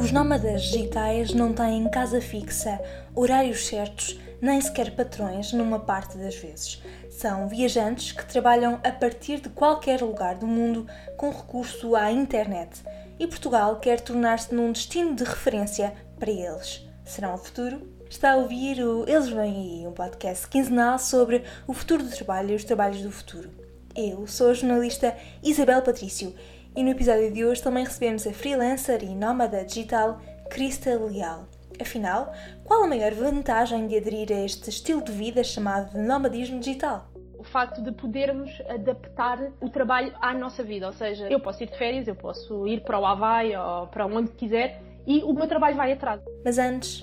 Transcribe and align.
Os 0.00 0.12
nómadas 0.12 0.62
digitais 0.62 1.34
não 1.34 1.52
têm 1.52 1.86
casa 1.90 2.22
fixa, 2.22 2.80
horários 3.14 3.66
certos, 3.66 4.18
nem 4.40 4.58
sequer 4.58 4.96
patrões 4.96 5.52
numa 5.52 5.78
parte 5.78 6.16
das 6.16 6.34
vezes. 6.36 6.82
São 7.10 7.46
viajantes 7.46 8.10
que 8.10 8.24
trabalham 8.24 8.80
a 8.82 8.90
partir 8.90 9.40
de 9.40 9.50
qualquer 9.50 10.00
lugar 10.00 10.36
do 10.36 10.46
mundo 10.46 10.86
com 11.18 11.28
recurso 11.28 11.94
à 11.94 12.10
internet. 12.10 12.82
E 13.18 13.26
Portugal 13.26 13.78
quer 13.78 14.00
tornar-se 14.00 14.54
num 14.54 14.72
destino 14.72 15.14
de 15.14 15.22
referência 15.22 15.92
para 16.18 16.30
eles. 16.30 16.82
Será 17.04 17.34
o 17.34 17.38
futuro? 17.38 17.86
Está 18.08 18.32
a 18.32 18.36
ouvir 18.36 18.82
o 18.82 19.04
Eles 19.06 19.28
Vêm 19.28 19.82
Aí, 19.82 19.86
um 19.86 19.92
podcast 19.92 20.48
quinzenal 20.48 20.98
sobre 20.98 21.44
o 21.66 21.74
futuro 21.74 22.02
do 22.02 22.10
trabalho 22.10 22.52
e 22.52 22.56
os 22.56 22.64
trabalhos 22.64 23.02
do 23.02 23.12
futuro. 23.12 23.50
Eu 23.94 24.26
sou 24.26 24.48
a 24.48 24.54
jornalista 24.54 25.14
Isabel 25.42 25.82
Patrício 25.82 26.34
e 26.76 26.82
no 26.82 26.90
episódio 26.90 27.32
de 27.32 27.44
hoje 27.44 27.62
também 27.62 27.84
recebemos 27.84 28.26
a 28.26 28.32
freelancer 28.32 29.02
e 29.02 29.14
nómada 29.14 29.64
digital 29.64 30.20
Crista 30.50 30.90
Leal. 30.96 31.48
Afinal, 31.80 32.32
qual 32.64 32.84
a 32.84 32.86
maior 32.86 33.12
vantagem 33.12 33.86
de 33.86 33.96
aderir 33.96 34.30
a 34.30 34.44
este 34.44 34.68
estilo 34.68 35.02
de 35.02 35.12
vida 35.12 35.42
chamado 35.42 35.92
de 35.92 35.98
nomadismo 35.98 36.60
digital? 36.60 37.10
o 37.38 37.42
facto 37.42 37.80
de 37.80 37.90
podermos 37.90 38.50
adaptar 38.68 39.50
o 39.62 39.70
trabalho 39.70 40.12
à 40.20 40.34
nossa 40.34 40.62
vida. 40.62 40.86
Ou 40.86 40.92
seja, 40.92 41.26
eu 41.30 41.40
posso 41.40 41.62
ir 41.62 41.70
de 41.70 41.78
férias, 41.78 42.06
eu 42.06 42.14
posso 42.14 42.68
ir 42.68 42.82
para 42.82 42.98
o 42.98 43.06
Havaí 43.06 43.56
ou 43.56 43.86
para 43.86 44.04
onde 44.04 44.30
quiser 44.32 44.82
e 45.06 45.22
o 45.22 45.32
meu 45.32 45.48
trabalho 45.48 45.74
vai 45.74 45.90
atrás. 45.90 46.20
Mas 46.44 46.58
antes. 46.58 47.02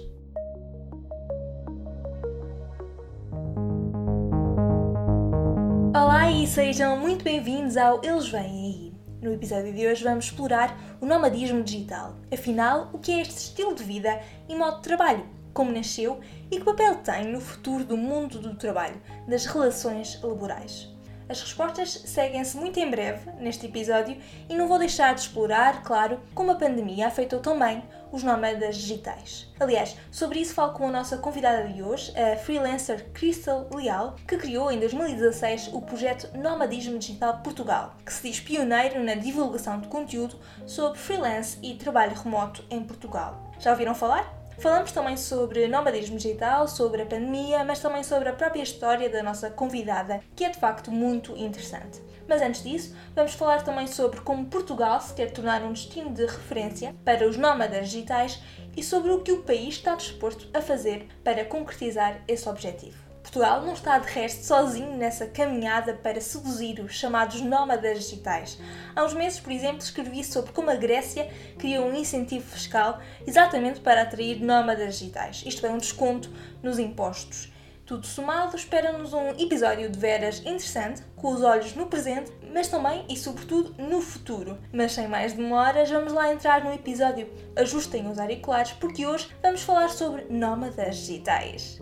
Olá 5.96 6.30
e 6.30 6.46
sejam 6.46 7.00
muito 7.00 7.24
bem-vindos 7.24 7.76
ao 7.76 8.00
Eles 8.04 8.30
Vêm 8.30 8.42
Aí. 8.42 8.87
No 9.20 9.34
episódio 9.34 9.74
de 9.74 9.88
hoje 9.88 10.04
vamos 10.04 10.26
explorar 10.26 10.78
o 11.02 11.06
nomadismo 11.06 11.64
digital. 11.64 12.16
Afinal, 12.32 12.92
o 12.94 13.00
que 13.00 13.12
é 13.12 13.22
este 13.22 13.38
estilo 13.38 13.74
de 13.74 13.84
vida 13.84 14.20
e 14.48 14.56
modo 14.56 14.78
de 14.78 14.84
trabalho? 14.84 15.26
Como 15.56 15.72
nasceu 15.72 16.20
e 16.52 16.60
que 16.60 16.64
papel 16.64 16.98
tem 16.98 17.32
no 17.32 17.42
futuro 17.42 17.84
do 17.84 17.98
mundo 17.98 18.38
do 18.38 18.56
trabalho, 18.56 19.02
das 19.28 19.48
relações 19.48 20.22
laborais? 20.22 20.96
As 21.30 21.42
respostas 21.42 21.90
seguem-se 22.06 22.56
muito 22.56 22.80
em 22.80 22.90
breve 22.90 23.30
neste 23.40 23.66
episódio 23.66 24.18
e 24.50 24.56
não 24.56 24.68
vou 24.68 24.80
deixar 24.80 25.14
de 25.14 25.22
explorar, 25.22 25.84
claro, 25.84 26.20
como 26.34 26.52
a 26.52 26.56
pandemia 26.56 27.08
afetou 27.08 27.40
também 27.40 27.84
os 28.12 28.24
nómadas 28.24 28.78
digitais. 28.78 29.52
Aliás, 29.60 29.98
sobre 30.10 30.40
isso 30.40 30.54
falo 30.54 30.72
com 30.74 30.88
a 30.88 30.92
nossa 30.92 31.18
convidada 31.18 31.68
de 31.68 31.84
hoje, 31.84 32.14
a 32.18 32.38
freelancer 32.38 33.10
Crystal 33.12 33.68
Leal, 33.74 34.16
que 34.26 34.38
criou 34.38 34.72
em 34.72 34.80
2016 34.80 35.72
o 35.74 35.82
projeto 35.82 36.30
Nomadismo 36.38 36.98
Digital 36.98 37.40
Portugal, 37.40 37.96
que 38.06 38.14
se 38.14 38.30
diz 38.30 38.40
pioneiro 38.40 39.04
na 39.04 39.16
divulgação 39.16 39.82
de 39.82 39.88
conteúdo 39.90 40.40
sobre 40.66 40.98
freelance 40.98 41.58
e 41.62 41.76
trabalho 41.76 42.16
remoto 42.16 42.64
em 42.70 42.82
Portugal. 42.84 43.52
Já 43.60 43.72
ouviram 43.72 43.94
falar? 43.94 44.37
Falamos 44.60 44.92
também 44.92 45.16
sobre 45.16 45.68
nomadismo 45.68 46.18
digital, 46.18 46.68
sobre 46.68 47.04
a 47.04 47.06
pandemia, 47.06 47.64
mas 47.64 47.80
também 47.80 48.04
sobre 48.04 48.30
a 48.30 48.34
própria 48.34 48.64
história 48.64 49.08
da 49.08 49.22
nossa 49.22 49.52
convidada, 49.52 50.20
que 50.36 50.44
é 50.44 50.50
de 50.50 50.60
facto 50.60 50.92
muito 50.92 51.38
interessante. 51.38 52.02
Mas 52.28 52.42
antes 52.42 52.64
disso, 52.64 52.96
vamos 53.16 53.34
falar 53.34 53.64
também 53.64 53.86
sobre 53.86 54.20
como 54.22 54.48
Portugal 54.48 55.00
se 55.00 55.14
quer 55.14 55.32
tornar 55.32 55.62
um 55.62 55.74
destino 55.74 56.12
de 56.12 56.26
referência 56.26 56.96
para 57.06 57.28
os 57.28 57.38
nómadas 57.38 57.90
digitais 57.90 58.42
e 58.76 58.82
sobre 58.84 59.12
o 59.12 59.22
que 59.22 59.32
o 59.32 59.44
país 59.44 59.76
está 59.76 59.94
disposto 59.94 60.50
a 60.52 60.62
fazer 60.62 61.08
para 61.24 61.46
concretizar 61.46 62.24
esse 62.28 62.50
objetivo. 62.50 63.07
Portugal 63.28 63.62
não 63.62 63.74
está 63.74 64.00
de 64.00 64.08
resto 64.08 64.46
sozinho 64.46 64.96
nessa 64.96 65.28
caminhada 65.28 65.94
para 65.94 66.22
seduzir 66.22 66.80
os 66.80 66.94
chamados 66.94 67.42
nómadas 67.42 68.00
digitais. 68.00 68.58
Há 68.96 69.04
uns 69.04 69.14
meses, 69.14 69.38
por 69.38 69.52
exemplo, 69.52 69.80
escrevi 69.80 70.24
sobre 70.24 70.54
como 70.54 70.72
a 70.72 70.76
Grécia 70.76 71.30
criou 71.60 71.88
um 71.88 71.94
incentivo 71.94 72.46
fiscal 72.50 73.02
exatamente 73.28 73.82
para 73.82 74.04
atrair 74.04 74.42
nómadas 74.42 74.98
digitais, 74.98 75.44
isto 75.46 75.66
é, 75.66 75.70
um 75.70 75.78
desconto 75.78 76.32
nos 76.64 76.80
impostos. 76.80 77.52
Tudo 77.86 78.08
somado, 78.08 78.56
espera-nos 78.56 79.12
um 79.12 79.32
episódio 79.32 79.90
de 79.90 80.00
veras 80.00 80.40
interessante, 80.40 81.02
com 81.18 81.34
os 81.34 81.42
olhos 81.42 81.76
no 81.76 81.88
presente, 81.88 82.32
mas 82.54 82.70
também 82.70 83.06
e 83.10 83.18
sobretudo 83.18 83.76
no 83.78 84.02
futuro. 84.02 84.58
Mas 84.72 84.94
sem 84.94 85.08
mais 85.08 85.34
demoras, 85.34 85.90
vamos 85.90 86.14
lá 86.14 86.32
entrar 86.32 86.64
no 86.64 86.74
episódio. 86.74 87.30
Ajustem 87.58 88.10
os 88.10 88.20
auriculares 88.20 88.72
porque 88.74 89.06
hoje 89.06 89.30
vamos 89.42 89.64
falar 89.64 89.90
sobre 89.90 90.26
nómadas 90.30 90.96
digitais. 90.96 91.78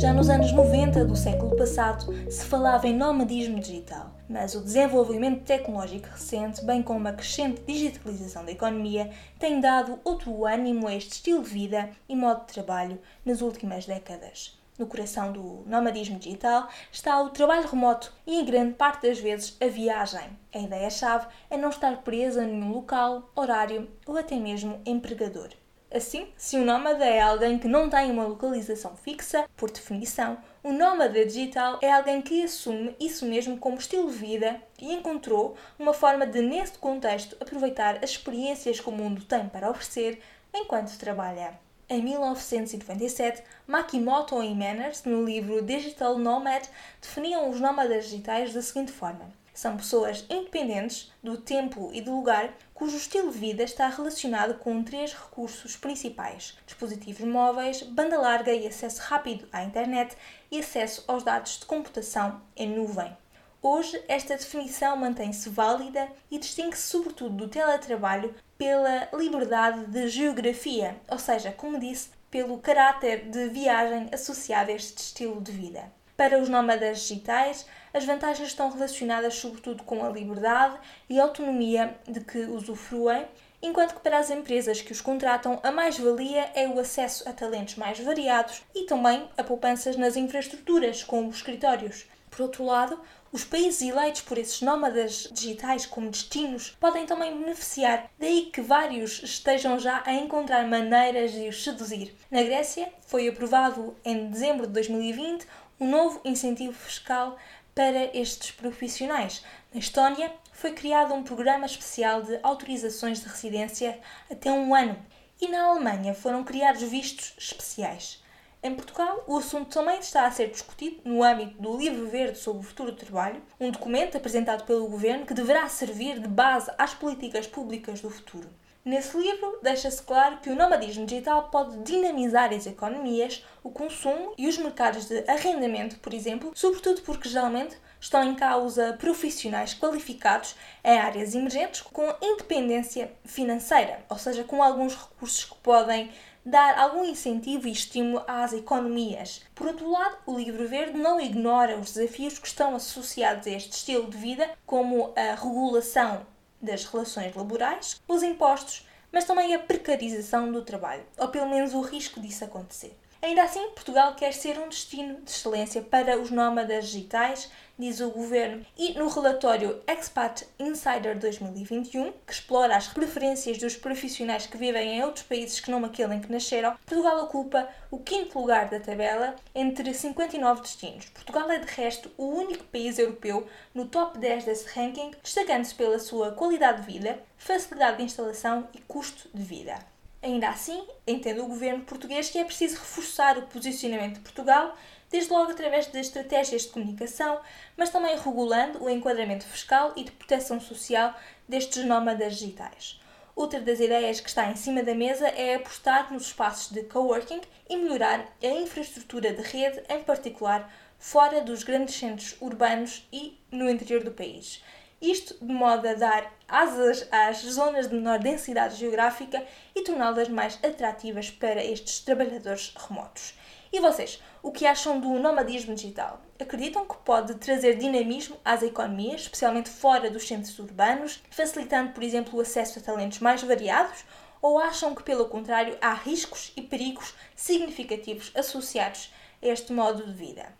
Já 0.00 0.14
nos 0.14 0.30
anos 0.30 0.50
90 0.50 1.04
do 1.04 1.14
século 1.14 1.54
passado 1.54 2.06
se 2.30 2.46
falava 2.46 2.88
em 2.88 2.96
nomadismo 2.96 3.60
digital, 3.60 4.10
mas 4.26 4.54
o 4.54 4.64
desenvolvimento 4.64 5.44
tecnológico 5.44 6.08
recente, 6.08 6.64
bem 6.64 6.82
como 6.82 7.06
a 7.06 7.12
crescente 7.12 7.60
digitalização 7.66 8.42
da 8.42 8.50
economia, 8.50 9.10
tem 9.38 9.60
dado 9.60 10.00
outro 10.02 10.46
ânimo 10.46 10.86
a 10.86 10.94
este 10.94 11.12
estilo 11.12 11.42
de 11.42 11.50
vida 11.50 11.90
e 12.08 12.16
modo 12.16 12.46
de 12.46 12.54
trabalho 12.54 12.98
nas 13.26 13.42
últimas 13.42 13.84
décadas. 13.84 14.58
No 14.78 14.86
coração 14.86 15.32
do 15.32 15.64
nomadismo 15.66 16.18
digital 16.18 16.70
está 16.90 17.20
o 17.20 17.28
trabalho 17.28 17.68
remoto 17.68 18.10
e, 18.26 18.40
em 18.40 18.44
grande 18.46 18.72
parte 18.72 19.06
das 19.06 19.18
vezes, 19.18 19.54
a 19.60 19.66
viagem. 19.66 20.30
A 20.54 20.58
ideia-chave 20.60 21.26
é 21.50 21.58
não 21.58 21.68
estar 21.68 21.98
presa 21.98 22.42
a 22.42 22.46
nenhum 22.46 22.72
local, 22.72 23.30
horário 23.36 23.86
ou 24.06 24.16
até 24.16 24.36
mesmo 24.36 24.80
empregador. 24.86 25.50
Assim, 25.92 26.28
se 26.36 26.56
um 26.56 26.64
nómada 26.64 27.04
é 27.04 27.20
alguém 27.20 27.58
que 27.58 27.66
não 27.66 27.90
tem 27.90 28.12
uma 28.12 28.24
localização 28.24 28.94
fixa, 28.94 29.48
por 29.56 29.72
definição, 29.72 30.38
um 30.62 30.72
nómada 30.72 31.26
digital 31.26 31.80
é 31.82 31.90
alguém 31.90 32.22
que 32.22 32.44
assume 32.44 32.94
isso 33.00 33.26
mesmo 33.26 33.58
como 33.58 33.76
estilo 33.76 34.08
de 34.08 34.16
vida 34.16 34.62
e 34.78 34.92
encontrou 34.92 35.56
uma 35.76 35.92
forma 35.92 36.24
de, 36.24 36.40
neste 36.42 36.78
contexto, 36.78 37.36
aproveitar 37.40 37.96
as 38.04 38.10
experiências 38.10 38.78
que 38.78 38.88
o 38.88 38.92
mundo 38.92 39.24
tem 39.24 39.48
para 39.48 39.68
oferecer 39.68 40.22
enquanto 40.54 40.96
trabalha. 40.96 41.58
Em 41.88 42.00
1997, 42.00 43.42
Makimoto 43.66 44.40
e 44.44 44.54
Manners, 44.54 45.02
no 45.02 45.24
livro 45.24 45.60
Digital 45.60 46.16
Nomad, 46.16 46.64
definiam 47.02 47.50
os 47.50 47.60
nómadas 47.60 48.04
digitais 48.04 48.54
da 48.54 48.62
seguinte 48.62 48.92
forma: 48.92 49.28
são 49.52 49.76
pessoas 49.76 50.24
independentes 50.30 51.12
do 51.20 51.36
tempo 51.36 51.90
e 51.92 52.00
do 52.00 52.14
lugar 52.14 52.54
cujo 52.80 52.96
estilo 52.96 53.30
de 53.30 53.36
vida 53.36 53.62
está 53.62 53.86
relacionado 53.90 54.54
com 54.54 54.82
três 54.82 55.12
recursos 55.12 55.76
principais: 55.76 56.56
dispositivos 56.64 57.28
móveis, 57.28 57.82
banda 57.82 58.18
larga 58.18 58.54
e 58.54 58.66
acesso 58.66 59.02
rápido 59.02 59.46
à 59.52 59.62
internet 59.62 60.16
e 60.50 60.60
acesso 60.60 61.04
aos 61.06 61.22
dados 61.22 61.58
de 61.58 61.66
computação 61.66 62.40
em 62.56 62.74
nuvem. 62.74 63.14
Hoje, 63.60 64.02
esta 64.08 64.34
definição 64.34 64.96
mantém-se 64.96 65.50
válida 65.50 66.08
e 66.30 66.38
distingue-se 66.38 66.88
sobretudo 66.88 67.36
do 67.36 67.48
teletrabalho 67.48 68.34
pela 68.56 69.10
liberdade 69.12 69.84
de 69.84 70.08
geografia, 70.08 70.98
ou 71.06 71.18
seja, 71.18 71.52
como 71.52 71.78
disse, 71.78 72.08
pelo 72.30 72.56
caráter 72.60 73.28
de 73.28 73.50
viagem 73.50 74.08
associado 74.10 74.70
a 74.70 74.74
este 74.74 75.02
estilo 75.02 75.38
de 75.42 75.52
vida. 75.52 75.92
Para 76.16 76.40
os 76.40 76.48
nómadas 76.48 77.00
digitais, 77.00 77.66
as 77.92 78.04
vantagens 78.04 78.48
estão 78.48 78.70
relacionadas 78.70 79.34
sobretudo 79.34 79.82
com 79.82 80.04
a 80.04 80.08
liberdade 80.08 80.78
e 81.08 81.18
autonomia 81.18 81.94
de 82.06 82.20
que 82.20 82.38
usufruem, 82.38 83.26
enquanto 83.62 83.94
que 83.94 84.00
para 84.00 84.18
as 84.18 84.30
empresas 84.30 84.80
que 84.80 84.92
os 84.92 85.00
contratam, 85.00 85.58
a 85.62 85.70
mais-valia 85.70 86.50
é 86.54 86.68
o 86.68 86.78
acesso 86.78 87.28
a 87.28 87.32
talentos 87.32 87.76
mais 87.76 87.98
variados 87.98 88.62
e 88.74 88.84
também 88.84 89.28
a 89.36 89.44
poupanças 89.44 89.96
nas 89.96 90.16
infraestruturas, 90.16 91.02
como 91.02 91.28
os 91.28 91.36
escritórios. 91.36 92.06
Por 92.30 92.42
outro 92.42 92.64
lado, 92.64 92.98
os 93.32 93.44
países 93.44 93.82
eleitos 93.82 94.22
por 94.22 94.38
esses 94.38 94.60
nómadas 94.60 95.28
digitais 95.32 95.86
como 95.86 96.10
destinos 96.10 96.76
podem 96.80 97.06
também 97.06 97.36
beneficiar, 97.36 98.10
daí 98.18 98.50
que 98.52 98.60
vários 98.60 99.22
estejam 99.22 99.78
já 99.78 100.02
a 100.04 100.12
encontrar 100.14 100.66
maneiras 100.66 101.32
de 101.32 101.48
os 101.48 101.62
seduzir. 101.62 102.14
Na 102.30 102.42
Grécia, 102.42 102.92
foi 103.06 103.28
aprovado 103.28 103.96
em 104.04 104.30
dezembro 104.30 104.66
de 104.66 104.72
2020 104.72 105.46
um 105.78 105.88
novo 105.88 106.20
incentivo 106.24 106.72
fiscal 106.72 107.36
para 107.74 108.16
estes 108.16 108.50
profissionais. 108.50 109.44
Na 109.72 109.80
Estónia, 109.80 110.32
foi 110.52 110.72
criado 110.72 111.14
um 111.14 111.22
programa 111.22 111.66
especial 111.66 112.22
de 112.22 112.38
autorizações 112.42 113.20
de 113.20 113.28
residência 113.28 113.98
até 114.30 114.50
um 114.50 114.74
ano 114.74 114.96
e 115.40 115.48
na 115.48 115.64
Alemanha 115.64 116.14
foram 116.14 116.44
criados 116.44 116.82
vistos 116.82 117.34
especiais. 117.38 118.22
Em 118.62 118.74
Portugal, 118.74 119.24
o 119.26 119.38
assunto 119.38 119.70
também 119.70 119.98
está 120.00 120.26
a 120.26 120.30
ser 120.30 120.50
discutido 120.50 121.00
no 121.02 121.22
âmbito 121.22 121.62
do 121.62 121.78
Livro 121.78 122.06
Verde 122.10 122.36
sobre 122.36 122.60
o 122.60 122.68
Futuro 122.68 122.92
do 122.92 122.98
Trabalho, 122.98 123.42
um 123.58 123.70
documento 123.70 124.18
apresentado 124.18 124.66
pelo 124.66 124.86
Governo 124.86 125.24
que 125.24 125.32
deverá 125.32 125.66
servir 125.66 126.20
de 126.20 126.28
base 126.28 126.70
às 126.76 126.92
políticas 126.92 127.46
públicas 127.46 128.02
do 128.02 128.10
futuro. 128.10 128.50
Nesse 128.82 129.14
livro, 129.14 129.58
deixa-se 129.62 130.02
claro 130.02 130.38
que 130.38 130.48
o 130.48 130.56
nomadismo 130.56 131.04
digital 131.04 131.50
pode 131.50 131.76
dinamizar 131.82 132.50
as 132.50 132.66
economias, 132.66 133.44
o 133.62 133.70
consumo 133.70 134.32
e 134.38 134.48
os 134.48 134.56
mercados 134.56 135.04
de 135.04 135.22
arrendamento, 135.28 135.98
por 135.98 136.14
exemplo, 136.14 136.52
sobretudo 136.54 137.02
porque 137.02 137.28
geralmente 137.28 137.76
estão 138.00 138.24
em 138.24 138.34
causa 138.34 138.96
profissionais 138.98 139.74
qualificados 139.74 140.56
em 140.82 140.98
áreas 140.98 141.34
emergentes 141.34 141.82
com 141.82 142.14
independência 142.22 143.12
financeira, 143.22 144.02
ou 144.08 144.16
seja, 144.16 144.44
com 144.44 144.62
alguns 144.62 144.96
recursos 144.96 145.44
que 145.44 145.56
podem 145.56 146.10
dar 146.42 146.78
algum 146.78 147.04
incentivo 147.04 147.68
e 147.68 147.72
estímulo 147.72 148.24
às 148.26 148.54
economias. 148.54 149.42
Por 149.54 149.66
outro 149.66 149.90
lado, 149.90 150.16
o 150.24 150.38
Livro 150.38 150.66
Verde 150.66 150.98
não 150.98 151.20
ignora 151.20 151.76
os 151.76 151.92
desafios 151.92 152.38
que 152.38 152.46
estão 152.46 152.74
associados 152.74 153.46
a 153.46 153.50
este 153.50 153.72
estilo 153.72 154.08
de 154.08 154.16
vida, 154.16 154.50
como 154.64 155.12
a 155.14 155.34
regulação 155.34 156.26
das 156.60 156.84
relações 156.84 157.34
laborais, 157.34 158.00
os 158.06 158.22
impostos, 158.22 158.86
mas 159.12 159.24
também 159.24 159.54
a 159.54 159.58
precarização 159.58 160.50
do 160.52 160.62
trabalho, 160.62 161.04
ou 161.18 161.28
pelo 161.28 161.48
menos 161.48 161.74
o 161.74 161.80
risco 161.80 162.20
disso 162.20 162.44
acontecer. 162.44 162.96
Ainda 163.22 163.42
assim, 163.42 163.68
Portugal 163.72 164.14
quer 164.14 164.32
ser 164.32 164.58
um 164.58 164.66
destino 164.66 165.20
de 165.20 165.30
excelência 165.30 165.82
para 165.82 166.18
os 166.18 166.30
nómadas 166.30 166.86
digitais, 166.86 167.50
diz 167.78 168.00
o 168.00 168.10
governo, 168.10 168.64
e 168.78 168.94
no 168.94 169.08
relatório 169.08 169.82
Expat 169.86 170.46
Insider 170.58 171.18
2021, 171.18 172.12
que 172.26 172.32
explora 172.32 172.76
as 172.76 172.88
preferências 172.88 173.58
dos 173.58 173.76
profissionais 173.76 174.46
que 174.46 174.56
vivem 174.56 174.96
em 174.96 175.04
outros 175.04 175.26
países 175.26 175.60
que 175.60 175.70
não 175.70 175.84
aquele 175.84 176.14
em 176.14 176.20
que 176.20 176.32
nasceram, 176.32 176.74
Portugal 176.86 177.22
ocupa 177.22 177.68
o 177.90 177.98
quinto 177.98 178.38
lugar 178.38 178.70
da 178.70 178.80
tabela 178.80 179.36
entre 179.54 179.92
59 179.92 180.62
destinos. 180.62 181.04
Portugal 181.10 181.50
é, 181.50 181.58
de 181.58 181.66
resto, 181.66 182.10
o 182.16 182.24
único 182.24 182.64
país 182.64 182.98
europeu 182.98 183.46
no 183.74 183.84
top 183.84 184.16
10 184.18 184.44
desse 184.46 184.66
ranking, 184.68 185.10
destacando-se 185.22 185.74
pela 185.74 185.98
sua 185.98 186.32
qualidade 186.32 186.86
de 186.86 186.92
vida, 186.92 187.22
facilidade 187.36 187.98
de 187.98 188.04
instalação 188.04 188.66
e 188.72 188.78
custo 188.78 189.28
de 189.34 189.42
vida. 189.42 189.89
Ainda 190.22 190.50
assim, 190.50 190.86
entende 191.06 191.40
o 191.40 191.46
governo 191.46 191.84
português 191.84 192.28
que 192.28 192.38
é 192.38 192.44
preciso 192.44 192.76
reforçar 192.76 193.38
o 193.38 193.46
posicionamento 193.46 194.16
de 194.16 194.20
Portugal, 194.20 194.76
desde 195.10 195.32
logo 195.32 195.50
através 195.50 195.86
de 195.86 195.98
estratégias 195.98 196.62
de 196.62 196.68
comunicação, 196.68 197.40
mas 197.74 197.88
também 197.88 198.16
regulando 198.18 198.84
o 198.84 198.90
enquadramento 198.90 199.46
fiscal 199.46 199.94
e 199.96 200.04
de 200.04 200.12
proteção 200.12 200.60
social 200.60 201.14
destes 201.48 201.84
nómadas 201.86 202.36
digitais. 202.36 203.00
Outra 203.34 203.60
das 203.60 203.80
ideias 203.80 204.20
que 204.20 204.28
está 204.28 204.50
em 204.50 204.56
cima 204.56 204.82
da 204.82 204.94
mesa 204.94 205.26
é 205.28 205.54
apostar 205.54 206.12
nos 206.12 206.26
espaços 206.26 206.70
de 206.70 206.82
coworking 206.82 207.40
e 207.68 207.76
melhorar 207.76 208.26
a 208.42 208.46
infraestrutura 208.46 209.32
de 209.32 209.40
rede, 209.40 209.82
em 209.88 210.02
particular 210.02 210.70
fora 210.98 211.40
dos 211.40 211.64
grandes 211.64 211.94
centros 211.94 212.36
urbanos 212.42 213.08
e 213.10 213.40
no 213.50 213.70
interior 213.70 214.04
do 214.04 214.10
país. 214.10 214.62
Isto 215.00 215.34
de 215.42 215.50
modo 215.50 215.88
a 215.88 215.94
dar 215.94 216.30
asas 216.46 217.08
às 217.10 217.38
zonas 217.38 217.88
de 217.88 217.94
menor 217.94 218.18
densidade 218.18 218.76
geográfica 218.76 219.42
e 219.74 219.82
torná-las 219.82 220.28
mais 220.28 220.58
atrativas 220.62 221.30
para 221.30 221.64
estes 221.64 222.00
trabalhadores 222.00 222.74
remotos. 222.76 223.32
E 223.72 223.80
vocês, 223.80 224.22
o 224.42 224.52
que 224.52 224.66
acham 224.66 225.00
do 225.00 225.18
nomadismo 225.18 225.74
digital? 225.74 226.20
Acreditam 226.38 226.84
que 226.84 226.98
pode 226.98 227.36
trazer 227.36 227.78
dinamismo 227.78 228.36
às 228.44 228.62
economias, 228.62 229.22
especialmente 229.22 229.70
fora 229.70 230.10
dos 230.10 230.28
centros 230.28 230.58
urbanos, 230.58 231.22
facilitando, 231.30 231.92
por 231.92 232.02
exemplo, 232.02 232.36
o 232.36 232.42
acesso 232.42 232.78
a 232.78 232.82
talentos 232.82 233.20
mais 233.20 233.42
variados? 233.42 234.04
Ou 234.42 234.58
acham 234.58 234.94
que, 234.94 235.02
pelo 235.02 235.30
contrário, 235.30 235.78
há 235.80 235.94
riscos 235.94 236.52
e 236.54 236.60
perigos 236.60 237.14
significativos 237.34 238.32
associados 238.34 239.10
a 239.42 239.46
este 239.46 239.72
modo 239.72 240.04
de 240.04 240.12
vida? 240.12 240.59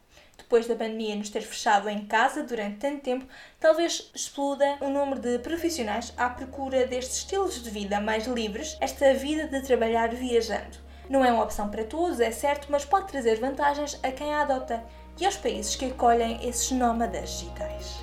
Depois 0.51 0.67
da 0.67 0.75
pandemia 0.75 1.15
nos 1.15 1.31
ter 1.31 1.43
fechado 1.43 1.89
em 1.89 2.05
casa 2.07 2.43
durante 2.43 2.79
tanto 2.79 3.03
tempo, 3.03 3.25
talvez 3.61 4.11
exploda 4.13 4.79
o 4.81 4.91
número 4.91 5.21
de 5.21 5.39
profissionais 5.39 6.13
à 6.17 6.29
procura 6.29 6.89
destes 6.89 7.19
estilos 7.19 7.63
de 7.63 7.71
vida 7.71 8.01
mais 8.01 8.27
livres, 8.27 8.77
esta 8.81 9.15
vida 9.15 9.47
de 9.47 9.65
trabalhar 9.65 10.09
viajando. 10.09 10.77
Não 11.09 11.25
é 11.25 11.33
uma 11.33 11.45
opção 11.45 11.71
para 11.71 11.85
todos, 11.85 12.19
é 12.19 12.33
certo, 12.33 12.67
mas 12.69 12.85
pode 12.85 13.07
trazer 13.07 13.39
vantagens 13.39 13.97
a 14.03 14.11
quem 14.11 14.35
a 14.35 14.43
adota 14.43 14.83
e 15.21 15.25
aos 15.25 15.37
países 15.37 15.77
que 15.77 15.85
acolhem 15.85 16.41
esses 16.43 16.73
nómadas 16.73 17.31
digitais. 17.31 18.03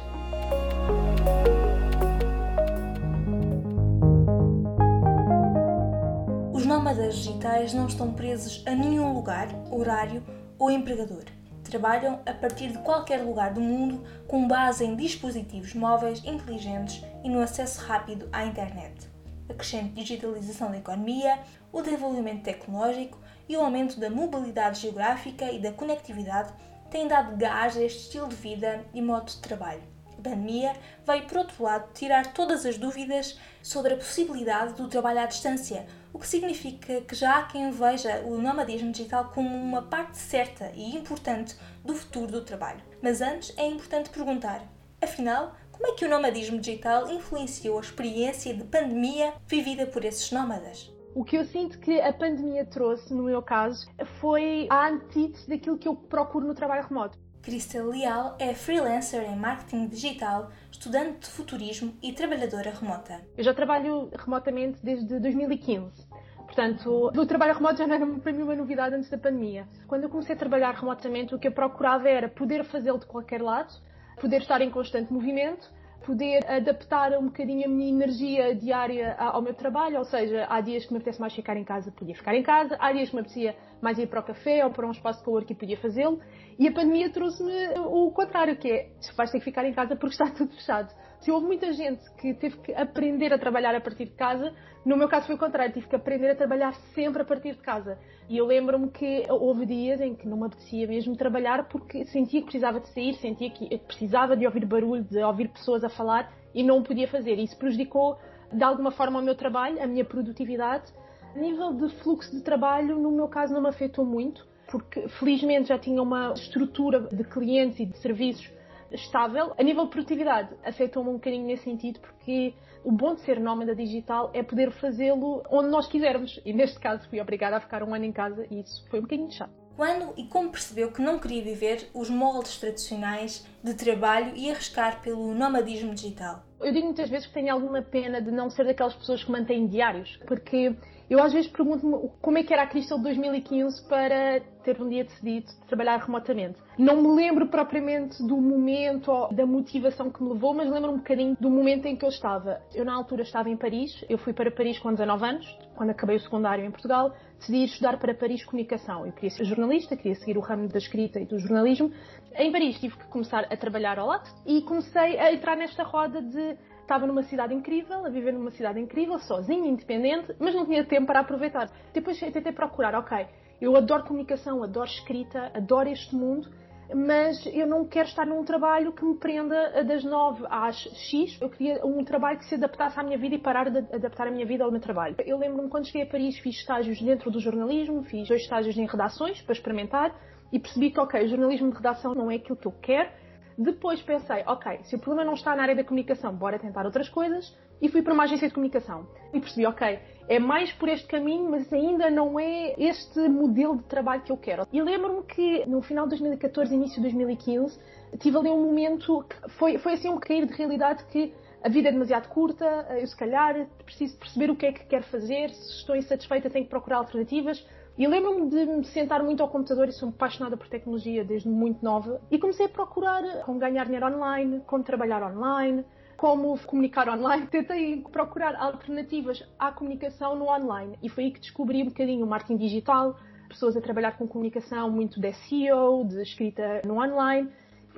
Os 6.53 6.65
nómadas 6.65 7.17
digitais 7.17 7.73
não 7.73 7.87
estão 7.87 8.13
presos 8.13 8.63
a 8.65 8.71
nenhum 8.71 9.13
lugar, 9.13 9.49
horário 9.69 10.23
ou 10.57 10.71
empregador 10.71 11.25
trabalham 11.67 12.21
a 12.25 12.33
partir 12.33 12.71
de 12.71 12.77
qualquer 12.79 13.21
lugar 13.21 13.53
do 13.53 13.61
mundo 13.61 14.03
com 14.27 14.47
base 14.47 14.83
em 14.83 14.95
dispositivos 14.95 15.73
móveis 15.73 16.23
inteligentes 16.25 17.03
e 17.23 17.29
no 17.29 17.41
acesso 17.41 17.81
rápido 17.85 18.27
à 18.31 18.45
internet. 18.45 19.09
A 19.49 19.53
crescente 19.53 19.93
digitalização 19.93 20.71
da 20.71 20.77
economia, 20.77 21.39
o 21.71 21.81
desenvolvimento 21.81 22.43
tecnológico 22.43 23.19
e 23.47 23.55
o 23.55 23.61
aumento 23.61 23.99
da 23.99 24.09
mobilidade 24.09 24.81
geográfica 24.81 25.51
e 25.51 25.59
da 25.59 25.71
conectividade 25.71 26.53
têm 26.89 27.07
dado 27.07 27.37
gás 27.37 27.77
a 27.77 27.83
este 27.83 28.03
estilo 28.03 28.27
de 28.27 28.35
vida 28.35 28.85
e 28.93 29.01
modo 29.01 29.27
de 29.27 29.37
trabalho. 29.37 29.96
Pandemia 30.21 30.73
veio, 31.05 31.25
por 31.25 31.37
outro 31.37 31.63
lado, 31.63 31.91
tirar 31.93 32.33
todas 32.33 32.65
as 32.65 32.77
dúvidas 32.77 33.37
sobre 33.61 33.93
a 33.93 33.97
possibilidade 33.97 34.73
do 34.73 34.87
trabalho 34.87 35.19
à 35.19 35.25
distância, 35.25 35.85
o 36.13 36.19
que 36.19 36.27
significa 36.27 37.01
que 37.01 37.15
já 37.15 37.37
há 37.37 37.43
quem 37.43 37.71
veja 37.71 38.21
o 38.25 38.37
nomadismo 38.37 38.91
digital 38.91 39.31
como 39.33 39.55
uma 39.55 39.81
parte 39.81 40.17
certa 40.17 40.71
e 40.75 40.95
importante 40.95 41.55
do 41.83 41.93
futuro 41.93 42.27
do 42.27 42.41
trabalho. 42.41 42.81
Mas 43.01 43.21
antes 43.21 43.53
é 43.57 43.67
importante 43.67 44.09
perguntar: 44.09 44.63
afinal, 45.01 45.55
como 45.71 45.87
é 45.87 45.95
que 45.95 46.05
o 46.05 46.09
nomadismo 46.09 46.59
digital 46.59 47.07
influenciou 47.09 47.77
a 47.77 47.81
experiência 47.81 48.53
de 48.53 48.63
pandemia 48.63 49.33
vivida 49.47 49.85
por 49.85 50.03
esses 50.03 50.31
nómadas? 50.31 50.91
O 51.13 51.23
que 51.23 51.35
eu 51.35 51.45
sinto 51.45 51.79
que 51.79 51.99
a 51.99 52.13
pandemia 52.13 52.65
trouxe, 52.65 53.13
no 53.13 53.23
meu 53.23 53.41
caso, 53.41 53.87
foi 54.19 54.67
a 54.69 54.87
antítese 54.87 55.49
daquilo 55.49 55.77
que 55.77 55.87
eu 55.87 55.95
procuro 55.95 56.45
no 56.45 56.53
trabalho 56.53 56.87
remoto. 56.87 57.17
Crista 57.47 57.81
Leal 57.81 58.35
é 58.39 58.53
freelancer 58.53 59.23
em 59.23 59.33
marketing 59.33 59.87
digital, 59.87 60.51
estudante 60.69 61.19
de 61.19 61.27
futurismo 61.27 61.93
e 62.03 62.11
trabalhadora 62.11 62.71
remota. 62.71 63.21
Eu 63.37 63.41
já 63.41 63.53
trabalho 63.53 64.11
remotamente 64.13 64.79
desde 64.83 65.17
2015. 65.17 66.09
Portanto, 66.39 67.09
o 67.15 67.25
trabalho 67.25 67.53
remoto 67.53 67.77
já 67.77 67.87
não 67.87 67.95
era 67.95 68.05
para 68.05 68.33
mim 68.33 68.41
uma 68.41 68.53
novidade 68.53 68.95
antes 68.95 69.09
da 69.09 69.17
pandemia. 69.17 69.65
Quando 69.87 70.03
eu 70.03 70.09
comecei 70.09 70.35
a 70.35 70.37
trabalhar 70.37 70.73
remotamente, 70.73 71.33
o 71.33 71.39
que 71.39 71.47
eu 71.47 71.53
procurava 71.53 72.09
era 72.09 72.27
poder 72.27 72.65
fazê-lo 72.65 72.99
de 72.99 73.05
qualquer 73.05 73.41
lado, 73.41 73.73
poder 74.19 74.41
estar 74.41 74.59
em 74.59 74.69
constante 74.69 75.13
movimento, 75.13 75.71
poder 76.07 76.49
adaptar 76.49 77.11
um 77.19 77.25
bocadinho 77.25 77.65
a 77.65 77.67
minha 77.67 77.89
energia 77.89 78.55
diária 78.55 79.13
ao 79.19 79.41
meu 79.41 79.53
trabalho, 79.53 79.97
ou 79.97 80.05
seja, 80.05 80.47
há 80.49 80.61
dias 80.61 80.85
que 80.85 80.93
me 80.93 80.99
apetece 80.99 81.19
mais 81.19 81.35
ficar 81.35 81.57
em 81.57 81.65
casa, 81.65 81.91
podia 81.91 82.15
ficar 82.15 82.33
em 82.33 82.41
casa, 82.41 82.77
há 82.79 82.93
dias 82.93 83.09
que 83.09 83.15
me 83.15 83.19
apetecia 83.19 83.53
mais 83.81 83.99
ir 83.99 84.07
para 84.07 84.21
o 84.21 84.23
café 84.23 84.63
ou 84.63 84.71
para 84.71 84.87
um 84.87 84.91
espaço 84.91 85.19
de 85.19 85.25
co-work 85.25 85.51
e 85.51 85.55
podia 85.55 85.77
fazê-lo, 85.77 86.21
e 86.57 86.65
a 86.65 86.71
pandemia 86.71 87.09
trouxe-me 87.09 87.77
o 87.79 88.09
contrário, 88.11 88.55
que 88.55 88.71
é, 88.71 88.89
vais 89.17 89.29
ter 89.29 89.39
que 89.39 89.43
ficar 89.43 89.65
em 89.65 89.73
casa 89.73 89.97
porque 89.97 90.13
está 90.13 90.31
tudo 90.31 90.55
fechado. 90.55 90.89
Se 91.19 91.31
houve 91.31 91.45
muita 91.45 91.73
gente 91.73 92.09
que 92.15 92.33
teve 92.33 92.57
que 92.57 92.73
aprender 92.73 93.33
a 93.33 93.37
trabalhar 93.37 93.75
a 93.75 93.81
partir 93.81 94.05
de 94.05 94.11
casa, 94.11 94.53
no 94.85 94.95
meu 94.95 95.09
caso 95.09 95.25
foi 95.25 95.35
o 95.35 95.37
contrário, 95.37 95.73
tive 95.73 95.87
que 95.87 95.95
aprender 95.95 96.29
a 96.29 96.35
trabalhar 96.35 96.73
sempre 96.93 97.21
a 97.21 97.25
partir 97.25 97.53
de 97.53 97.61
casa. 97.61 97.97
E 98.29 98.37
eu 98.37 98.45
lembro-me 98.45 98.89
que 98.89 99.25
houve 99.29 99.65
dias 99.65 99.99
em 99.99 100.15
que 100.15 100.27
não 100.27 100.37
me 100.37 100.45
apetecia 100.45 100.87
mesmo 100.87 101.17
trabalhar 101.17 101.67
porque 101.67 102.05
sentia 102.05 102.39
que 102.39 102.45
precisava 102.45 102.79
de 102.79 102.87
sair, 102.89 103.15
sentia 103.15 103.49
que 103.49 103.77
precisava 103.79 104.37
de 104.37 104.45
ouvir 104.45 104.65
barulho, 104.65 105.03
de 105.03 105.21
ouvir 105.21 105.49
pessoas 105.49 105.83
a 105.83 105.89
falar 105.89 106.31
e 106.53 106.63
não 106.63 106.83
podia 106.83 107.07
fazer. 107.07 107.37
Isso 107.39 107.57
prejudicou 107.57 108.17
de 108.51 108.63
alguma 108.63 108.91
forma 108.91 109.19
o 109.19 109.23
meu 109.23 109.35
trabalho, 109.35 109.81
a 109.81 109.87
minha 109.87 110.05
produtividade. 110.05 110.93
A 111.35 111.39
nível 111.39 111.73
de 111.73 111.89
fluxo 111.97 112.35
de 112.35 112.41
trabalho, 112.41 112.97
no 112.97 113.11
meu 113.11 113.27
caso 113.27 113.53
não 113.53 113.61
me 113.61 113.69
afetou 113.69 114.05
muito, 114.05 114.47
porque 114.71 115.07
felizmente 115.09 115.69
já 115.69 115.77
tinha 115.77 116.01
uma 116.01 116.33
estrutura 116.33 117.01
de 117.01 117.23
clientes 117.23 117.79
e 117.79 117.85
de 117.85 117.97
serviços 117.97 118.49
estável. 118.91 119.53
A 119.57 119.63
nível 119.63 119.85
de 119.85 119.91
produtividade, 119.91 120.49
afetou-me 120.63 121.09
um 121.09 121.13
bocadinho 121.13 121.45
nesse 121.45 121.63
sentido, 121.63 121.99
porque 121.99 122.53
o 122.83 122.91
bom 122.91 123.15
de 123.15 123.21
ser 123.21 123.39
nómada 123.39 123.75
digital 123.75 124.31
é 124.33 124.41
poder 124.41 124.71
fazê-lo 124.71 125.43
onde 125.49 125.69
nós 125.69 125.87
quisermos. 125.87 126.39
E 126.45 126.53
neste 126.53 126.79
caso 126.79 127.07
fui 127.09 127.19
obrigada 127.19 127.57
a 127.57 127.59
ficar 127.59 127.83
um 127.83 127.93
ano 127.93 128.05
em 128.05 128.11
casa 128.11 128.45
e 128.49 128.61
isso 128.61 128.87
foi 128.89 128.99
um 128.99 129.03
bocadinho 129.03 129.31
chato. 129.31 129.51
Quando 129.75 130.13
e 130.17 130.25
como 130.25 130.49
percebeu 130.49 130.91
que 130.91 131.01
não 131.01 131.19
queria 131.19 131.43
viver 131.43 131.89
os 131.93 132.09
moldes 132.09 132.57
tradicionais 132.57 133.45
de 133.63 133.73
trabalho 133.73 134.33
e 134.35 134.49
arriscar 134.49 135.01
pelo 135.01 135.33
nomadismo 135.33 135.93
digital? 135.93 136.43
Eu 136.59 136.71
digo 136.71 136.85
muitas 136.85 137.09
vezes 137.09 137.27
que 137.27 137.33
tenho 137.33 137.53
alguma 137.53 137.81
pena 137.81 138.21
de 138.21 138.31
não 138.31 138.49
ser 138.49 138.65
daquelas 138.65 138.95
pessoas 138.95 139.23
que 139.23 139.31
mantêm 139.31 139.67
diários, 139.67 140.17
porque 140.27 140.75
eu 141.09 141.23
às 141.23 141.31
vezes 141.31 141.49
pergunto-me 141.49 142.09
como 142.21 142.37
é 142.37 142.43
que 142.43 142.51
era 142.51 142.63
a 142.63 142.67
Cristal 142.67 142.97
de 142.97 143.05
2015 143.05 143.87
para 143.87 144.41
ter 144.63 144.81
um 144.81 144.89
dia 144.89 145.05
decidido 145.05 145.47
trabalhar 145.67 145.97
remotamente. 145.97 146.57
Não 146.77 147.01
me 147.01 147.15
lembro 147.15 147.47
propriamente 147.47 148.21
do 148.21 148.35
momento 148.35 149.09
ou 149.09 149.33
da 149.33 149.45
motivação 149.45 150.11
que 150.11 150.21
me 150.21 150.33
levou, 150.33 150.53
mas 150.53 150.69
lembro 150.69 150.91
um 150.91 150.97
bocadinho 150.97 151.37
do 151.39 151.49
momento 151.49 151.85
em 151.85 151.95
que 151.95 152.03
eu 152.03 152.09
estava. 152.09 152.61
Eu 152.75 152.83
na 152.83 152.93
altura 152.93 153.21
estava 153.21 153.49
em 153.49 153.55
Paris, 153.55 154.03
eu 154.09 154.17
fui 154.17 154.33
para 154.33 154.51
Paris 154.51 154.77
com 154.79 154.91
19 154.91 155.25
anos, 155.25 155.57
quando 155.77 155.91
acabei 155.91 156.17
o 156.17 156.19
secundário 156.19 156.65
em 156.65 156.71
Portugal, 156.71 157.13
decidi 157.39 157.63
estudar 157.63 157.97
para 157.99 158.13
Paris 158.13 158.43
Comunicação. 158.43 159.05
Eu 159.05 159.13
queria 159.13 159.29
ser 159.29 159.45
jornalista, 159.45 159.95
queria 159.95 160.15
seguir 160.15 160.37
o 160.37 160.41
ramo 160.41 160.67
da 160.67 160.77
escrita 160.77 161.21
e 161.21 161.25
do 161.25 161.39
jornalismo. 161.39 161.89
Em 162.39 162.51
Paris 162.51 162.79
tive 162.79 162.95
que 162.95 163.07
começar 163.07 163.47
a 163.51 163.57
trabalhar 163.57 163.97
ao 163.97 164.07
lado 164.07 164.29
e 164.45 164.61
comecei 164.61 165.17
a 165.17 165.33
entrar 165.33 165.57
nesta 165.57 165.81
roda 165.81 166.21
de 166.21 166.55
estava 166.81 167.07
numa 167.07 167.23
cidade 167.23 167.51
incrível, 167.51 168.05
a 168.05 168.09
viver 168.09 168.31
numa 168.31 168.51
cidade 168.51 168.79
incrível, 168.79 169.17
sozinha, 169.17 169.67
independente, 169.67 170.35
mas 170.39 170.53
não 170.53 170.63
tinha 170.63 170.85
tempo 170.85 171.07
para 171.07 171.21
aproveitar. 171.21 171.67
Depois 171.91 172.19
tentei 172.19 172.51
procurar, 172.51 172.93
ok, 172.93 173.25
eu 173.59 173.75
adoro 173.75 174.03
comunicação, 174.03 174.63
adoro 174.63 174.87
escrita, 174.87 175.51
adoro 175.55 175.89
este 175.89 176.15
mundo, 176.15 176.47
mas 176.93 177.43
eu 177.47 177.65
não 177.65 177.85
quero 177.87 178.07
estar 178.07 178.25
num 178.25 178.43
trabalho 178.43 178.93
que 178.93 179.03
me 179.03 179.15
prenda 179.17 179.83
das 179.83 180.03
9 180.03 180.45
às 180.47 180.77
X. 181.09 181.41
Eu 181.41 181.49
queria 181.49 181.83
um 181.83 182.03
trabalho 182.03 182.37
que 182.37 182.45
se 182.45 182.53
adaptasse 182.53 182.99
à 182.99 183.03
minha 183.03 183.17
vida 183.17 183.33
e 183.33 183.39
parar 183.39 183.71
de 183.71 183.79
adaptar 183.95 184.27
a 184.27 184.31
minha 184.31 184.45
vida 184.45 184.63
ao 184.63 184.71
meu 184.71 184.79
trabalho. 184.79 185.15
Eu 185.25 185.39
lembro-me 185.39 185.69
quando 185.69 185.87
cheguei 185.87 186.03
a 186.03 186.05
Paris, 186.05 186.37
fiz 186.37 186.55
estágios 186.55 187.01
dentro 187.01 187.31
do 187.31 187.39
jornalismo, 187.39 188.03
fiz 188.03 188.27
dois 188.27 188.43
estágios 188.43 188.77
em 188.77 188.85
redações 188.85 189.41
para 189.41 189.53
experimentar 189.53 190.15
e 190.51 190.59
percebi 190.59 190.91
que, 190.91 190.99
ok, 190.99 191.27
jornalismo 191.27 191.69
de 191.69 191.77
redação 191.77 192.13
não 192.15 192.31
é 192.31 192.35
aquilo 192.35 192.55
que 192.55 192.67
eu 192.67 192.73
quero 192.81 193.09
Depois 193.57 193.99
pensei, 194.03 194.43
ok, 194.45 194.81
se 194.83 194.95
o 194.95 194.99
problema 194.99 195.25
não 195.25 195.33
está 195.33 195.55
na 195.55 195.63
área 195.63 195.75
da 195.75 195.83
comunicação, 195.83 196.31
bora 196.31 196.59
tentar 196.59 196.85
outras 196.85 197.09
coisas. 197.09 197.57
E 197.81 197.89
fui 197.89 198.03
para 198.03 198.13
uma 198.13 198.23
agência 198.23 198.47
de 198.47 198.53
comunicação. 198.53 199.07
E 199.33 199.39
percebi, 199.39 199.65
ok, 199.65 199.99
é 200.27 200.39
mais 200.39 200.71
por 200.73 200.89
este 200.89 201.07
caminho, 201.07 201.49
mas 201.49 201.71
ainda 201.73 202.09
não 202.09 202.39
é 202.39 202.75
este 202.77 203.19
modelo 203.27 203.77
de 203.77 203.83
trabalho 203.83 204.21
que 204.21 204.31
eu 204.31 204.37
quero. 204.37 204.67
E 204.71 204.81
lembro-me 204.81 205.23
que 205.23 205.65
no 205.65 205.81
final 205.81 206.05
de 206.05 206.11
2014, 206.11 206.73
início 206.73 206.97
de 206.97 207.01
2015, 207.01 207.79
tive 208.19 208.37
ali 208.37 208.49
um 208.49 208.61
momento 208.61 209.23
que 209.23 209.49
foi, 209.57 209.77
foi 209.79 209.93
assim 209.93 210.09
um 210.09 210.19
cair 210.19 210.45
de 210.45 210.53
realidade 210.53 211.03
que 211.05 211.33
a 211.63 211.69
vida 211.69 211.89
é 211.89 211.91
demasiado 211.91 212.29
curta, 212.29 212.65
eu 212.91 213.07
se 213.07 213.17
calhar 213.17 213.67
preciso 213.83 214.17
perceber 214.17 214.51
o 214.51 214.55
que 214.55 214.67
é 214.67 214.71
que 214.71 214.85
quero 214.85 215.03
fazer, 215.05 215.49
se 215.49 215.79
estou 215.79 215.95
insatisfeita 215.95 216.49
tenho 216.49 216.65
que 216.65 216.69
procurar 216.69 216.97
alternativas. 216.97 217.65
E 217.97 218.05
lembro-me 218.05 218.47
de 218.47 218.63
me 218.63 218.85
sentar 218.85 219.23
muito 219.23 219.41
ao 219.41 219.49
computador 219.49 219.89
e 219.89 219.91
sou 219.91 220.09
apaixonada 220.09 220.55
por 220.55 220.67
tecnologia 220.67 221.25
desde 221.25 221.49
muito 221.49 221.83
nova 221.83 222.21
e 222.29 222.37
comecei 222.37 222.67
a 222.67 222.69
procurar 222.69 223.23
como 223.43 223.57
ganhar 223.57 223.85
dinheiro 223.85 224.05
online, 224.05 224.61
como 224.67 224.83
trabalhar 224.83 225.23
online, 225.23 225.83
como 226.15 226.55
comunicar 226.59 227.09
online. 227.09 227.47
Tentei 227.49 227.99
procurar 228.11 228.55
alternativas 228.55 229.43
à 229.57 229.71
comunicação 229.71 230.35
no 230.35 230.45
online 230.47 230.95
e 231.01 231.09
foi 231.09 231.23
aí 231.23 231.31
que 231.31 231.39
descobri 231.39 231.81
um 231.81 231.85
bocadinho 231.85 232.23
o 232.23 232.29
marketing 232.29 232.57
digital, 232.57 233.17
pessoas 233.49 233.75
a 233.75 233.81
trabalhar 233.81 234.15
com 234.15 234.27
comunicação 234.27 234.91
muito 234.91 235.19
de 235.19 235.33
SEO, 235.33 236.05
de 236.05 236.21
escrita 236.21 236.83
no 236.85 237.01
online. 237.01 237.49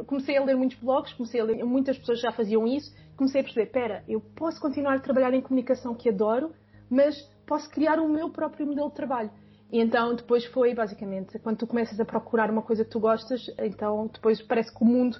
Comecei 0.08 0.38
a 0.38 0.46
ler 0.46 0.56
muitos 0.56 0.78
blogs, 0.78 1.12
comecei 1.12 1.42
a 1.42 1.44
ler, 1.44 1.62
muitas 1.66 1.98
pessoas 1.98 2.22
já 2.22 2.32
faziam 2.32 2.66
isso. 2.66 2.96
Comecei 3.18 3.42
a 3.42 3.44
perceber, 3.44 3.66
espera, 3.66 4.04
eu 4.08 4.22
posso 4.22 4.62
continuar 4.62 4.96
a 4.96 5.00
trabalhar 5.00 5.34
em 5.34 5.42
comunicação 5.42 5.94
que 5.94 6.08
adoro, 6.08 6.54
mas 6.90 7.22
posso 7.46 7.70
criar 7.70 8.00
o 8.00 8.08
meu 8.08 8.30
próprio 8.30 8.66
modelo 8.66 8.88
de 8.88 8.96
trabalho. 8.96 9.30
E 9.72 9.80
então 9.80 10.16
depois 10.16 10.46
foi 10.46 10.74
basicamente 10.74 11.38
quando 11.40 11.58
tu 11.58 11.68
começas 11.68 12.00
a 12.00 12.06
procurar 12.06 12.50
uma 12.50 12.62
coisa 12.62 12.84
que 12.84 12.90
tu 12.90 13.00
gostas, 13.00 13.46
então 13.60 14.10
depois 14.12 14.42
parece 14.42 14.74
que 14.74 14.84
o 14.84 14.86
mundo 14.86 15.18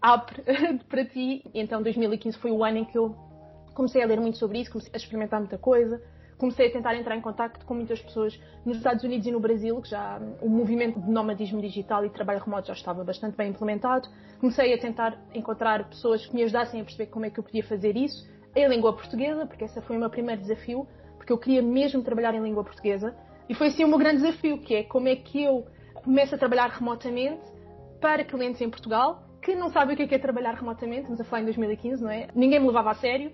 abre 0.00 0.42
para 0.88 1.04
ti. 1.04 1.44
E 1.54 1.60
então 1.60 1.82
2015 1.82 2.36
foi 2.38 2.50
o 2.50 2.64
ano 2.64 2.78
em 2.78 2.84
que 2.84 2.98
eu 2.98 3.14
comecei 3.74 4.02
a 4.02 4.06
ler 4.06 4.20
muito 4.20 4.38
sobre 4.38 4.60
isso, 4.60 4.72
comecei 4.72 4.92
a 4.92 4.96
experimentar 4.96 5.40
muita 5.40 5.56
coisa, 5.56 6.02
comecei 6.36 6.66
a 6.66 6.72
tentar 6.72 6.96
entrar 6.96 7.16
em 7.16 7.20
contato 7.20 7.64
com 7.64 7.74
muitas 7.74 8.02
pessoas 8.02 8.38
nos 8.66 8.76
Estados 8.76 9.04
Unidos 9.04 9.26
e 9.26 9.30
no 9.30 9.38
Brasil, 9.38 9.80
que 9.80 9.88
já 9.88 10.20
o 10.40 10.48
movimento 10.48 11.00
de 11.00 11.08
nomadismo 11.08 11.60
digital 11.60 12.04
e 12.04 12.10
trabalho 12.10 12.40
remoto 12.40 12.66
já 12.66 12.74
estava 12.74 13.04
bastante 13.04 13.36
bem 13.36 13.50
implementado. 13.50 14.08
Comecei 14.40 14.74
a 14.74 14.78
tentar 14.78 15.16
encontrar 15.32 15.88
pessoas 15.88 16.26
que 16.26 16.34
me 16.34 16.42
ajudassem 16.42 16.80
a 16.80 16.84
perceber 16.84 17.06
como 17.06 17.24
é 17.24 17.30
que 17.30 17.38
eu 17.38 17.44
podia 17.44 17.62
fazer 17.62 17.96
isso 17.96 18.28
em 18.54 18.68
língua 18.68 18.92
portuguesa, 18.92 19.46
porque 19.46 19.64
esse 19.64 19.80
foi 19.82 19.96
o 19.96 20.00
meu 20.00 20.10
primeiro 20.10 20.42
desafio, 20.42 20.86
porque 21.16 21.32
eu 21.32 21.38
queria 21.38 21.62
mesmo 21.62 22.02
trabalhar 22.02 22.34
em 22.34 22.42
língua 22.42 22.64
portuguesa. 22.64 23.14
E 23.48 23.54
foi 23.54 23.68
assim 23.68 23.84
o 23.84 23.88
meu 23.88 23.98
grande 23.98 24.22
desafio, 24.22 24.58
que 24.58 24.74
é 24.74 24.82
como 24.82 25.08
é 25.08 25.16
que 25.16 25.42
eu 25.42 25.66
começo 25.94 26.34
a 26.34 26.38
trabalhar 26.38 26.68
remotamente 26.68 27.42
para 28.00 28.24
clientes 28.24 28.60
em 28.60 28.70
Portugal 28.70 29.28
que 29.42 29.56
não 29.56 29.70
sabem 29.70 29.94
o 29.94 29.96
que 29.96 30.04
é, 30.04 30.06
que 30.06 30.14
é 30.14 30.18
trabalhar 30.18 30.54
remotamente, 30.54 31.00
estamos 31.00 31.20
a 31.20 31.24
falar 31.24 31.42
em 31.42 31.46
2015, 31.46 32.02
não 32.02 32.10
é? 32.10 32.28
Ninguém 32.32 32.60
me 32.60 32.66
levava 32.68 32.92
a 32.92 32.94
sério, 32.94 33.32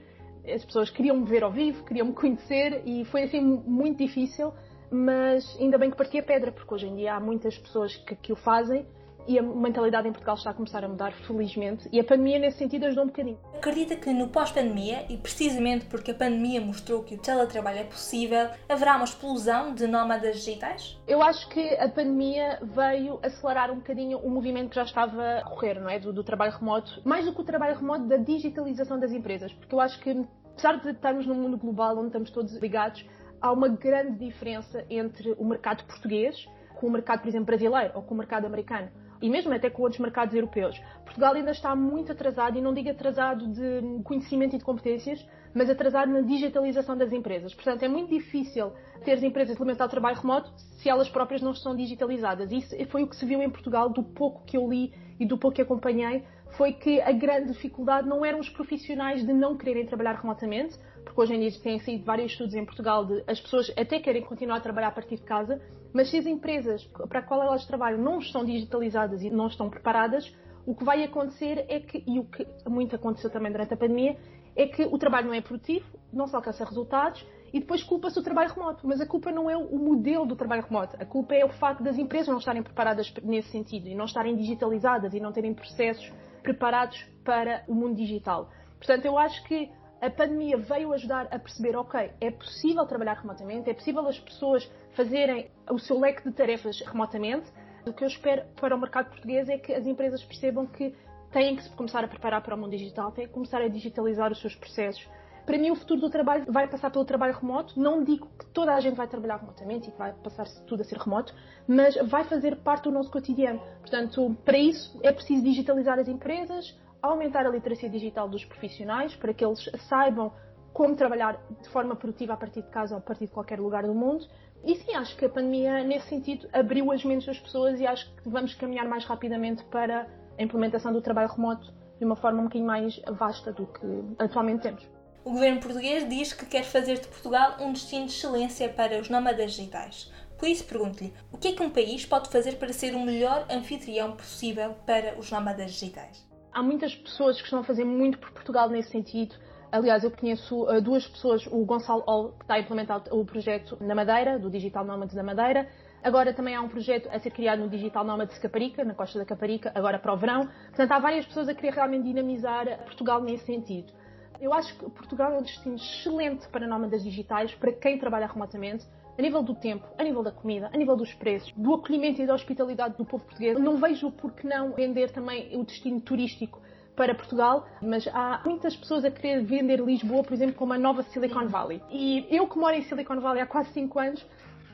as 0.53 0.65
pessoas 0.65 0.89
queriam 0.89 1.17
me 1.19 1.27
ver 1.27 1.45
ao 1.45 1.53
vivo, 1.53 1.85
queriam 1.85 2.07
me 2.07 2.15
conhecer 2.15 2.83
e 2.87 3.05
foi 3.05 3.25
assim 3.25 3.41
muito 3.41 3.99
difícil, 3.99 4.53
mas 4.91 5.45
ainda 5.61 5.77
bem 5.77 5.91
que 5.91 5.97
partia 5.97 6.23
pedra, 6.23 6.51
porque 6.51 6.73
hoje 6.73 6.87
em 6.87 6.97
dia 6.97 7.15
há 7.15 7.21
muitas 7.21 7.59
pessoas 7.59 7.95
que, 7.95 8.17
que 8.17 8.33
o 8.33 8.37
fazem 8.37 8.87
e 9.29 9.39
a 9.39 9.43
mentalidade 9.43 10.09
em 10.09 10.11
Portugal 10.11 10.37
está 10.37 10.51
a 10.51 10.55
começar 10.55 10.83
a 10.83 10.89
mudar, 10.89 11.13
felizmente, 11.13 11.87
e 11.93 12.01
a 12.01 12.05
pandemia 12.05 12.39
nesse 12.39 12.57
sentido 12.57 12.87
ajudou 12.87 13.05
um 13.05 13.09
bocadinho. 13.09 13.39
Acredita 13.55 13.95
que 13.95 14.11
no 14.11 14.29
pós-pandemia, 14.29 15.05
e 15.11 15.19
precisamente 15.19 15.85
porque 15.85 16.13
a 16.13 16.15
pandemia 16.15 16.63
mostrou 16.63 17.03
que 17.03 17.15
o 17.15 17.19
teletrabalho 17.19 17.81
é 17.81 17.85
possível, 17.85 18.49
haverá 18.67 18.97
uma 18.97 19.05
explosão 19.05 19.75
de 19.75 19.87
nómadas 19.87 20.37
digitais? 20.37 20.99
Eu 21.07 21.23
acho 21.23 21.47
que 21.51 21.75
a 21.75 21.91
pandemia 21.91 22.59
veio 22.63 23.21
acelerar 23.23 23.71
um 23.71 23.77
bocadinho 23.77 24.19
o 24.19 24.31
movimento 24.31 24.71
que 24.71 24.77
já 24.77 24.85
estava 24.85 25.41
a 25.41 25.45
correr, 25.45 25.79
não 25.79 25.91
é? 25.91 25.99
Do, 25.99 26.11
do 26.11 26.25
trabalho 26.25 26.53
remoto, 26.53 27.03
mais 27.05 27.27
do 27.27 27.35
que 27.35 27.41
o 27.43 27.45
trabalho 27.45 27.77
remoto, 27.77 28.07
da 28.07 28.17
digitalização 28.17 28.99
das 28.99 29.13
empresas, 29.13 29.53
porque 29.53 29.75
eu 29.75 29.81
acho 29.81 30.01
que, 30.01 30.27
apesar 30.53 30.81
de 30.81 30.89
estarmos 30.89 31.27
num 31.27 31.35
mundo 31.35 31.59
global 31.59 31.99
onde 31.99 32.07
estamos 32.07 32.31
todos 32.31 32.57
ligados, 32.57 33.05
há 33.43 33.53
uma 33.53 33.69
grande 33.69 34.25
diferença 34.25 34.87
entre 34.89 35.33
o 35.33 35.45
mercado 35.45 35.85
português 35.85 36.49
com 36.77 36.87
o 36.87 36.91
mercado, 36.91 37.21
por 37.21 37.29
exemplo, 37.29 37.47
brasileiro 37.47 37.93
ou 37.95 38.03
com 38.03 38.15
o 38.15 38.17
mercado 38.17 38.47
americano 38.47 38.89
e 39.21 39.29
mesmo 39.29 39.53
até 39.53 39.69
com 39.71 39.83
outros 39.83 40.01
mercados 40.01 40.35
europeus. 40.35 40.81
Portugal 41.05 41.35
ainda 41.35 41.51
está 41.51 41.75
muito 41.75 42.13
atrasado, 42.13 42.59
e 42.59 42.61
não 42.61 42.73
digo 42.73 42.91
atrasado 42.91 43.49
de 43.49 44.03
conhecimento 44.05 44.55
e 44.55 44.59
de 44.59 44.65
competências, 44.65 45.25
mas 45.55 45.71
atrasado 45.71 46.13
na 46.13 46.21
digitalização 46.21 46.97
das 46.97 47.13
empresas. 47.13 47.55
Portanto, 47.55 47.83
é 47.83 47.89
muito 47.89 48.11
difícil 48.11 48.73
ter 49.05 49.13
as 49.13 49.23
empresas 49.23 49.55
implementar 49.55 49.87
o 49.87 49.91
trabalho 49.91 50.17
remoto 50.17 50.53
se 50.57 50.89
elas 50.89 51.09
próprias 51.09 51.41
não 51.43 51.53
estão 51.53 51.75
digitalizadas. 51.75 52.53
Isso 52.53 52.77
foi 52.89 53.03
o 53.03 53.07
que 53.09 53.17
se 53.17 53.25
viu 53.25 53.43
em 53.43 53.51
Portugal, 53.51 53.89
do 53.89 54.03
pouco 54.03 54.45
que 54.45 54.57
eu 54.57 54.69
li 54.69 54.93
e 55.19 55.27
do 55.27 55.37
pouco 55.37 55.57
que 55.57 55.63
acompanhei, 55.63 56.23
foi 56.57 56.73
que 56.73 57.01
a 57.01 57.13
grande 57.13 57.53
dificuldade 57.53 58.09
não 58.09 58.25
eram 58.25 58.39
os 58.39 58.49
profissionais 58.49 59.25
de 59.25 59.33
não 59.33 59.57
quererem 59.57 59.87
trabalhar 59.87 60.15
remotamente, 60.15 60.79
porque 61.05 61.21
hoje 61.21 61.35
em 61.35 61.41
dia 61.41 61.61
têm 61.61 61.79
saído 61.79 62.05
vários 62.05 62.33
estudos 62.33 62.55
em 62.55 62.65
Portugal 62.65 63.05
de 63.05 63.23
as 63.27 63.41
pessoas 63.41 63.73
até 63.77 63.99
querem 63.99 64.23
continuar 64.23 64.57
a 64.57 64.61
trabalhar 64.61 64.89
a 64.89 64.93
partir 64.93 65.17
de 65.17 65.23
casa, 65.23 65.61
mas 65.93 66.11
se 66.11 66.19
as 66.19 66.27
empresas 66.27 66.85
para 67.09 67.21
a 67.21 67.23
qual 67.23 67.43
elas 67.43 67.67
trabalham 67.67 67.99
não 67.99 68.19
estão 68.19 68.45
digitalizadas 68.45 69.23
e 69.23 69.31
não 69.31 69.47
estão 69.47 69.71
preparadas, 69.71 70.33
o 70.67 70.75
que 70.75 70.85
vai 70.85 71.03
acontecer 71.03 71.65
é 71.69 71.81
que, 71.81 72.05
e 72.07 72.19
o 72.19 72.25
que 72.25 72.47
muito 72.69 72.95
aconteceu 72.95 73.31
também 73.31 73.51
durante 73.51 73.73
a 73.73 73.77
pandemia, 73.77 74.17
é 74.55 74.67
que 74.67 74.85
o 74.85 74.99
trabalho 74.99 75.29
não 75.29 75.35
é 75.35 75.41
produtivo, 75.41 75.87
não 76.13 76.27
se 76.27 76.37
alcança 76.37 76.65
resultados 76.65 77.25
e 77.53 77.61
depois 77.61 77.83
culpa-se 77.83 78.19
o 78.19 78.23
trabalho 78.23 78.53
remoto. 78.53 78.87
Mas 78.87 79.01
a 79.01 79.07
culpa 79.07 79.31
não 79.31 79.49
é 79.49 79.57
o 79.57 79.79
modelo 79.79 80.27
do 80.27 80.37
trabalho 80.37 80.63
remoto, 80.63 80.97
a 81.01 81.07
culpa 81.07 81.35
é 81.35 81.45
o 81.45 81.49
facto 81.49 81.83
das 81.83 81.97
empresas 81.97 82.29
não 82.29 82.39
estarem 82.39 82.63
preparadas 82.63 83.13
nesse 83.23 83.51
sentido 83.51 83.89
e 83.89 83.95
não 83.95 84.05
estarem 84.05 84.37
digitalizadas 84.37 85.15
e 85.15 85.21
não 85.21 85.33
terem 85.33 85.55
processos 85.55 86.13
preparados 86.43 87.03
para 87.25 87.65
o 87.69 87.75
mundo 87.75 87.95
digital. 87.95 88.51
Portanto, 88.79 89.05
eu 89.05 89.19
acho 89.19 89.43
que 89.45 89.71
a 90.01 90.11
pandemia 90.11 90.57
veio 90.57 90.93
ajudar 90.93 91.27
a 91.31 91.39
perceber, 91.39 91.77
ok, 91.77 92.11
é 92.21 92.31
possível 92.31 92.87
trabalhar 92.87 93.15
remotamente, 93.15 93.69
é 93.69 93.75
possível 93.75 94.07
as 94.07 94.19
pessoas 94.19 94.71
fazerem 94.93 95.51
o 95.71 95.79
seu 95.79 95.99
leque 95.99 96.23
de 96.23 96.33
tarefas 96.33 96.81
remotamente. 96.81 97.51
O 97.87 97.93
que 97.93 98.05
eu 98.05 98.09
espero 98.09 98.45
para 98.57 98.75
o 98.75 98.79
mercado 98.79 99.11
português 99.11 99.49
é 99.49 99.59
que 99.59 99.73
as 99.73 99.87
empresas 99.87 100.23
percebam 100.23 100.67
que 100.67 100.95
têm 101.33 101.57
que 101.57 101.63
se 101.63 101.71
começar 101.71 102.05
a 102.05 102.09
preparar 102.09 102.43
para 102.43 102.55
o 102.55 102.59
mundo 102.59 102.71
digital, 102.71 103.11
têm 103.13 103.27
que 103.27 103.33
começar 103.33 103.61
a 103.61 103.69
digitalizar 103.69 104.31
os 104.31 104.41
seus 104.41 104.55
processos. 104.55 105.09
Para 105.45 105.57
mim, 105.57 105.71
o 105.71 105.75
futuro 105.75 105.99
do 106.03 106.11
trabalho 106.11 106.45
vai 106.53 106.69
passar 106.69 106.91
pelo 106.91 107.07
trabalho 107.07 107.33
remoto. 107.33 107.81
Não 107.81 108.05
digo 108.05 108.29
que 108.39 108.45
toda 108.47 108.75
a 108.75 108.81
gente 108.81 108.97
vai 108.97 109.09
trabalhar 109.09 109.39
remotamente 109.39 109.89
e 109.89 109.91
que 109.91 109.97
vai 109.97 110.13
passar 110.13 110.47
tudo 110.67 110.83
a 110.83 110.85
ser 110.85 110.99
remoto, 110.99 111.35
mas 111.67 111.97
vai 112.07 112.23
fazer 112.25 112.57
parte 112.57 112.85
do 112.85 112.91
nosso 112.91 113.11
cotidiano. 113.11 113.59
Portanto, 113.81 114.37
para 114.45 114.59
isso 114.59 115.01
é 115.03 115.11
preciso 115.11 115.43
digitalizar 115.43 115.99
as 115.99 116.07
empresas, 116.07 116.79
aumentar 117.03 117.47
a 117.47 117.49
literacia 117.49 117.89
digital 117.89 118.29
dos 118.29 118.45
profissionais 118.45 119.15
para 119.15 119.33
que 119.33 119.45
eles 119.45 119.71
saibam 119.89 120.33
como 120.73 120.95
trabalhar 120.95 121.41
de 121.61 121.69
forma 121.69 121.97
produtiva 121.97 122.35
a 122.35 122.37
partir 122.37 122.63
de 122.63 122.69
casa 122.69 122.95
ou 122.95 122.99
a 122.99 123.03
partir 123.03 123.27
de 123.27 123.33
qualquer 123.33 123.59
lugar 123.59 123.85
do 123.85 123.95
mundo. 123.95 124.27
E 124.65 124.75
sim, 124.77 124.95
acho 124.95 125.17
que 125.17 125.25
a 125.25 125.29
pandemia, 125.29 125.83
nesse 125.85 126.09
sentido, 126.09 126.49
abriu 126.53 126.91
as 126.93 127.05
mentes 127.05 127.27
das 127.27 127.39
pessoas 127.39 127.81
e 127.81 127.87
acho 127.87 128.13
que 128.17 128.29
vamos 128.29 128.55
caminhar 128.55 128.87
mais 128.87 129.05
rapidamente 129.05 129.65
para 129.65 130.07
a 130.39 130.43
implementação 130.43 130.93
do 130.93 131.01
trabalho 131.01 131.29
remoto 131.29 131.73
de 131.99 132.05
uma 132.05 132.17
forma 132.17 132.41
um 132.41 132.45
bocadinho 132.45 132.67
mais 132.67 133.01
vasta 133.13 133.53
do 133.53 133.67
que 133.67 133.87
atualmente 134.19 134.63
temos. 134.63 134.89
O 135.25 135.33
governo 135.33 135.61
português 135.61 136.09
diz 136.09 136.33
que 136.33 136.47
quer 136.47 136.65
fazer 136.65 137.01
de 137.01 137.09
Portugal 137.09 137.57
um 137.61 137.73
destino 137.73 138.07
de 138.07 138.13
excelência 138.13 138.69
para 138.69 139.01
os 139.01 139.11
nómadas 139.11 139.53
digitais. 139.53 140.13
Por 140.39 140.49
isso, 140.49 140.65
pergunto-lhe: 140.65 141.13
o 141.33 141.37
que 141.37 141.49
é 141.49 141.53
que 141.53 141.63
um 141.63 141.71
país 141.71 142.07
pode 142.07 142.31
fazer 142.31 142.57
para 142.57 142.73
ser 142.73 142.95
o 142.95 143.01
melhor 143.01 143.45
anfitrião 143.51 144.13
possível 144.13 144.75
para 144.87 145.19
os 145.19 145.31
nómadas 145.31 145.73
digitais? 145.73 146.27
Há 146.53 146.63
muitas 146.63 146.95
pessoas 146.95 147.37
que 147.37 147.45
estão 147.45 147.61
a 147.61 147.65
fazer 147.65 147.85
muito 147.85 148.19
por 148.19 148.31
Portugal 148.33 148.69
nesse 148.69 148.91
sentido. 148.91 149.35
Aliás, 149.71 150.03
eu 150.03 150.11
conheço 150.11 150.65
uh, 150.65 150.81
duas 150.81 151.07
pessoas, 151.07 151.47
o 151.47 151.65
Gonçalo 151.65 152.03
Ol, 152.07 152.33
que 152.33 152.45
está 152.45 152.55
a 152.55 152.61
implementar 152.61 153.03
o 153.11 153.25
projeto 153.25 153.77
na 153.81 153.95
Madeira, 153.95 154.39
do 154.39 154.51
Digital 154.51 154.85
Nomads 154.85 155.15
da 155.15 155.23
Madeira. 155.23 155.69
Agora 156.03 156.33
também 156.33 156.55
há 156.55 156.61
um 156.61 156.69
projeto 156.69 157.09
a 157.13 157.19
ser 157.19 157.31
criado 157.31 157.59
no 157.61 157.69
Digital 157.69 158.05
Nomads 158.05 158.35
de 158.35 158.41
Caparica, 158.41 158.85
na 158.85 158.95
costa 158.95 159.19
da 159.19 159.25
Caparica, 159.25 159.71
agora 159.75 159.99
para 159.99 160.13
o 160.13 160.17
verão. 160.17 160.49
Portanto, 160.69 160.93
há 160.93 160.99
várias 160.99 161.27
pessoas 161.27 161.49
a 161.49 161.55
querer 161.55 161.75
realmente 161.75 162.05
dinamizar 162.05 162.67
Portugal 162.85 163.21
nesse 163.21 163.45
sentido. 163.45 163.93
Eu 164.41 164.55
acho 164.55 164.73
que 164.79 164.89
Portugal 164.91 165.33
é 165.33 165.39
um 165.39 165.43
destino 165.43 165.75
excelente 165.75 166.49
para 166.49 166.67
nómadas 166.67 167.03
digitais, 167.03 167.53
para 167.57 167.73
quem 167.73 167.99
trabalha 167.99 168.27
remotamente, 168.27 168.87
a 169.19 169.23
nível 169.23 169.43
do 169.43 169.55
tempo, 169.55 169.85
a 169.99 170.05
nível 170.05 170.23
da 170.23 170.31
comida, 170.31 170.71
a 170.73 170.77
nível 170.77 170.97
dos 170.97 171.13
preços, 171.13 171.53
do 171.57 171.75
acolhimento 171.75 172.23
e 172.23 172.27
da 172.27 172.35
hospitalidade 172.35 172.97
do 172.97 173.05
povo 173.05 173.25
português. 173.25 173.59
Não 173.59 173.77
vejo 173.77 174.13
por 174.13 174.33
que 174.33 174.47
não 174.47 174.73
vender 174.73 175.11
também 175.11 175.59
o 175.59 175.65
destino 175.65 176.01
turístico 176.01 176.63
para 176.95 177.15
Portugal, 177.15 177.67
mas 177.83 178.07
há 178.09 178.41
muitas 178.45 178.77
pessoas 178.77 179.05
a 179.05 179.11
querer 179.11 179.43
vender 179.45 179.81
Lisboa, 179.81 180.23
por 180.23 180.33
exemplo, 180.33 180.55
como 180.55 180.73
a 180.73 180.79
nova 180.79 181.03
Silicon 181.03 181.49
Valley. 181.49 181.83
E 181.91 182.27
eu 182.31 182.47
que 182.47 182.57
moro 182.59 182.75
em 182.75 182.83
Silicon 182.83 183.21
Valley 183.21 183.43
há 183.43 183.47
quase 183.47 183.73
5 183.73 183.99
anos, 183.99 184.27